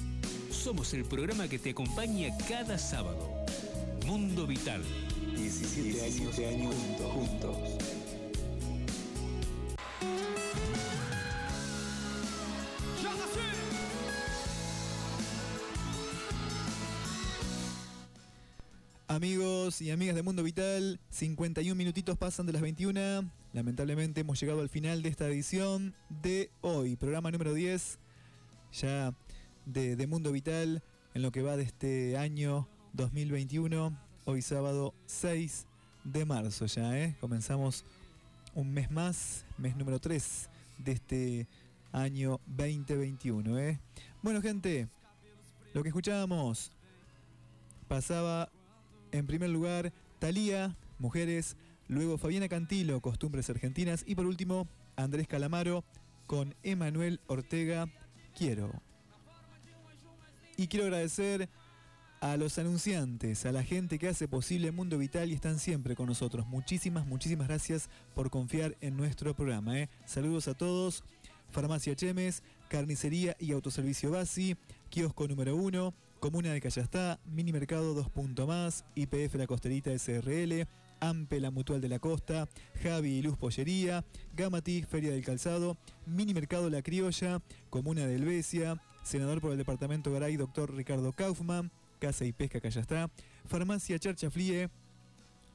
[0.49, 3.29] Somos el programa que te acompaña cada sábado.
[4.05, 4.81] Mundo Vital.
[5.35, 7.11] 17 años de año juntos.
[7.11, 7.85] juntos.
[19.07, 23.29] Amigos y amigas de Mundo Vital, 51 minutitos pasan de las 21.
[23.51, 27.99] Lamentablemente hemos llegado al final de esta edición de hoy, programa número 10,
[28.75, 29.13] ya
[29.65, 30.83] de, Mundo Vital,
[31.13, 35.65] en lo que va de este año 2021, hoy sábado 6
[36.03, 37.15] de marzo ya, ¿eh?
[37.21, 37.85] Comenzamos
[38.53, 40.49] un mes más, mes número 3
[40.79, 41.47] de este
[41.93, 43.79] año 2021, ¿eh?
[44.21, 44.89] Bueno gente,
[45.73, 46.71] lo que escuchábamos
[47.87, 48.49] pasaba
[49.11, 51.55] en primer lugar, Thalía, Mujeres,
[51.87, 55.85] luego Fabiana Cantilo, Costumbres Argentinas y por último, Andrés Calamaro
[56.27, 57.87] con Emanuel Ortega,
[58.35, 58.71] Quiero.
[60.57, 61.49] Y quiero agradecer
[62.21, 66.07] a los anunciantes, a la gente que hace posible Mundo Vital y están siempre con
[66.07, 66.47] nosotros.
[66.47, 69.79] Muchísimas, muchísimas gracias por confiar en nuestro programa.
[69.79, 69.89] ¿eh?
[70.05, 71.03] Saludos a todos.
[71.51, 74.57] Farmacia Chemes, Carnicería y Autoservicio Basi,
[74.89, 80.67] Kiosco número 1, Comuna de Callastá, Mini Mercado 2 Punto Más, IPF La Costerita SRL,
[80.99, 82.47] AMPE La Mutual de la Costa,
[82.81, 84.03] Javi y Luz Pollería,
[84.35, 90.11] Gamati Feria del Calzado, Mini Mercado La Criolla, Comuna de Helvecia, Senador por el Departamento
[90.11, 93.09] Garay, Doctor Ricardo Kaufman, Casa y Pesca Callastá,
[93.47, 94.69] Farmacia Charcha Flie,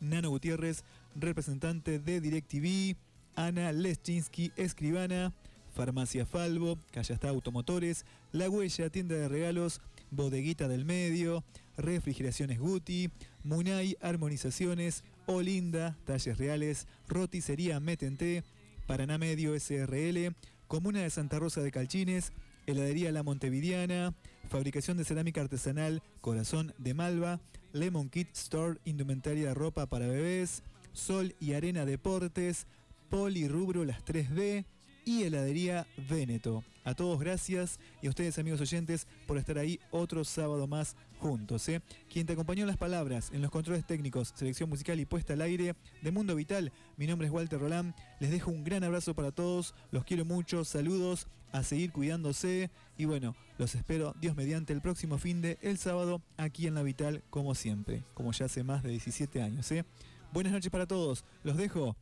[0.01, 0.85] Nano Gutiérrez,
[1.15, 2.97] representante de DirecTV,
[3.37, 5.33] Ana Leschinski, escribana,
[5.75, 9.81] Farmacia Falvo, Calle está Automotores, La Huella, tienda de regalos,
[10.11, 11.45] Bodeguita del Medio,
[11.77, 13.11] Refrigeraciones Guti,
[13.45, 18.43] Munay Armonizaciones, Olinda, Talles Reales, Roticería Metente,
[18.87, 20.35] Paraná Medio SRL,
[20.67, 22.33] Comuna de Santa Rosa de Calchines,
[22.67, 24.15] Heladería La Montevidiana,
[24.49, 27.41] Fabricación de Cerámica Artesanal Corazón de Malva,
[27.73, 30.63] Lemon Kit Store, Indumentaria Ropa para Bebés,
[30.93, 32.67] Sol y Arena Deportes,
[33.09, 34.65] Poli Rubro Las 3B
[35.05, 36.65] y Heladería Veneto.
[36.85, 41.69] A todos gracias y a ustedes amigos oyentes por estar ahí otro sábado más juntos.
[41.69, 41.83] ¿eh?
[42.11, 45.43] Quien te acompañó en las palabras, en los controles técnicos, selección musical y puesta al
[45.43, 49.31] aire de Mundo Vital, mi nombre es Walter Roland, les dejo un gran abrazo para
[49.31, 54.81] todos, los quiero mucho, saludos, a seguir cuidándose y bueno, los espero Dios mediante el
[54.81, 58.83] próximo fin de el sábado aquí en La Vital como siempre, como ya hace más
[58.83, 59.71] de 17 años.
[59.73, 59.85] ¿eh?
[60.33, 61.97] Buenas noches para todos, los dejo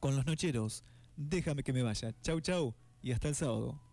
[0.00, 0.84] con los nocheros.
[1.20, 2.14] Déjame que me vaya.
[2.22, 3.87] Chau, chau y hasta el sábado.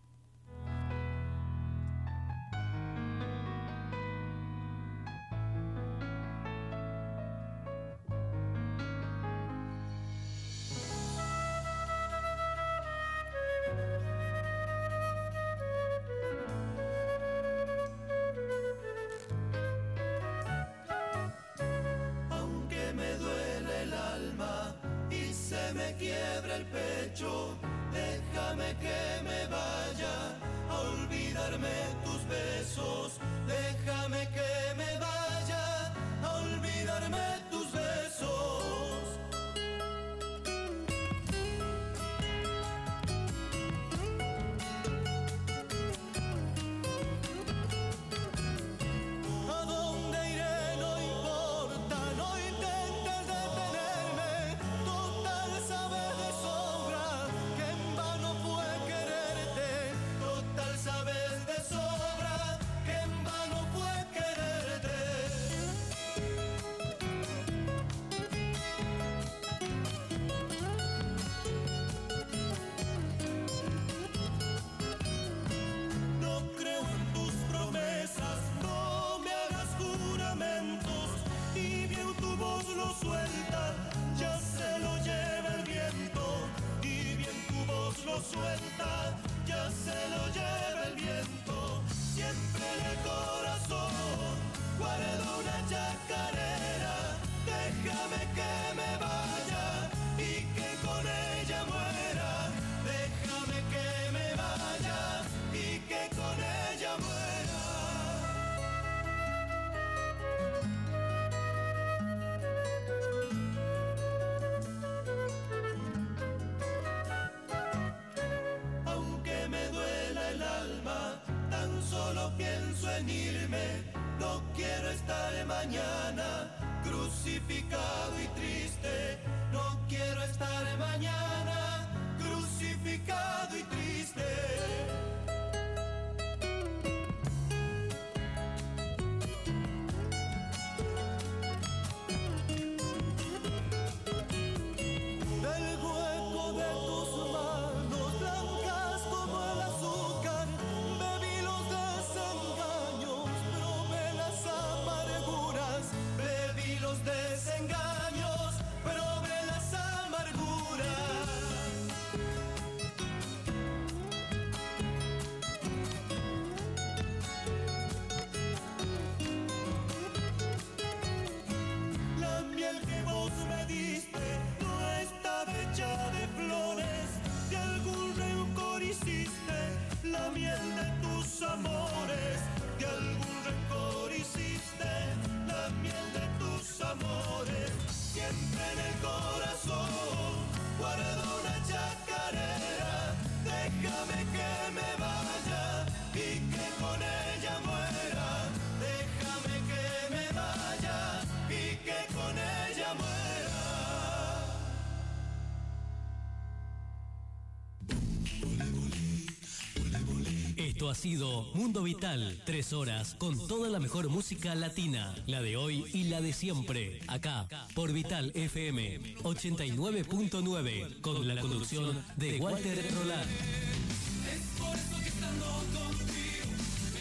[210.90, 215.84] Ha sido Mundo Vital, tres horas con toda la mejor música latina, la de hoy
[215.92, 223.30] y la de siempre, acá por Vital FM 89.9 con la conducción de Walter Roland.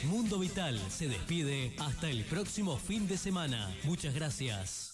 [0.06, 3.72] Mundo Vital se despide hasta el próximo fin de semana.
[3.84, 4.85] Muchas gracias.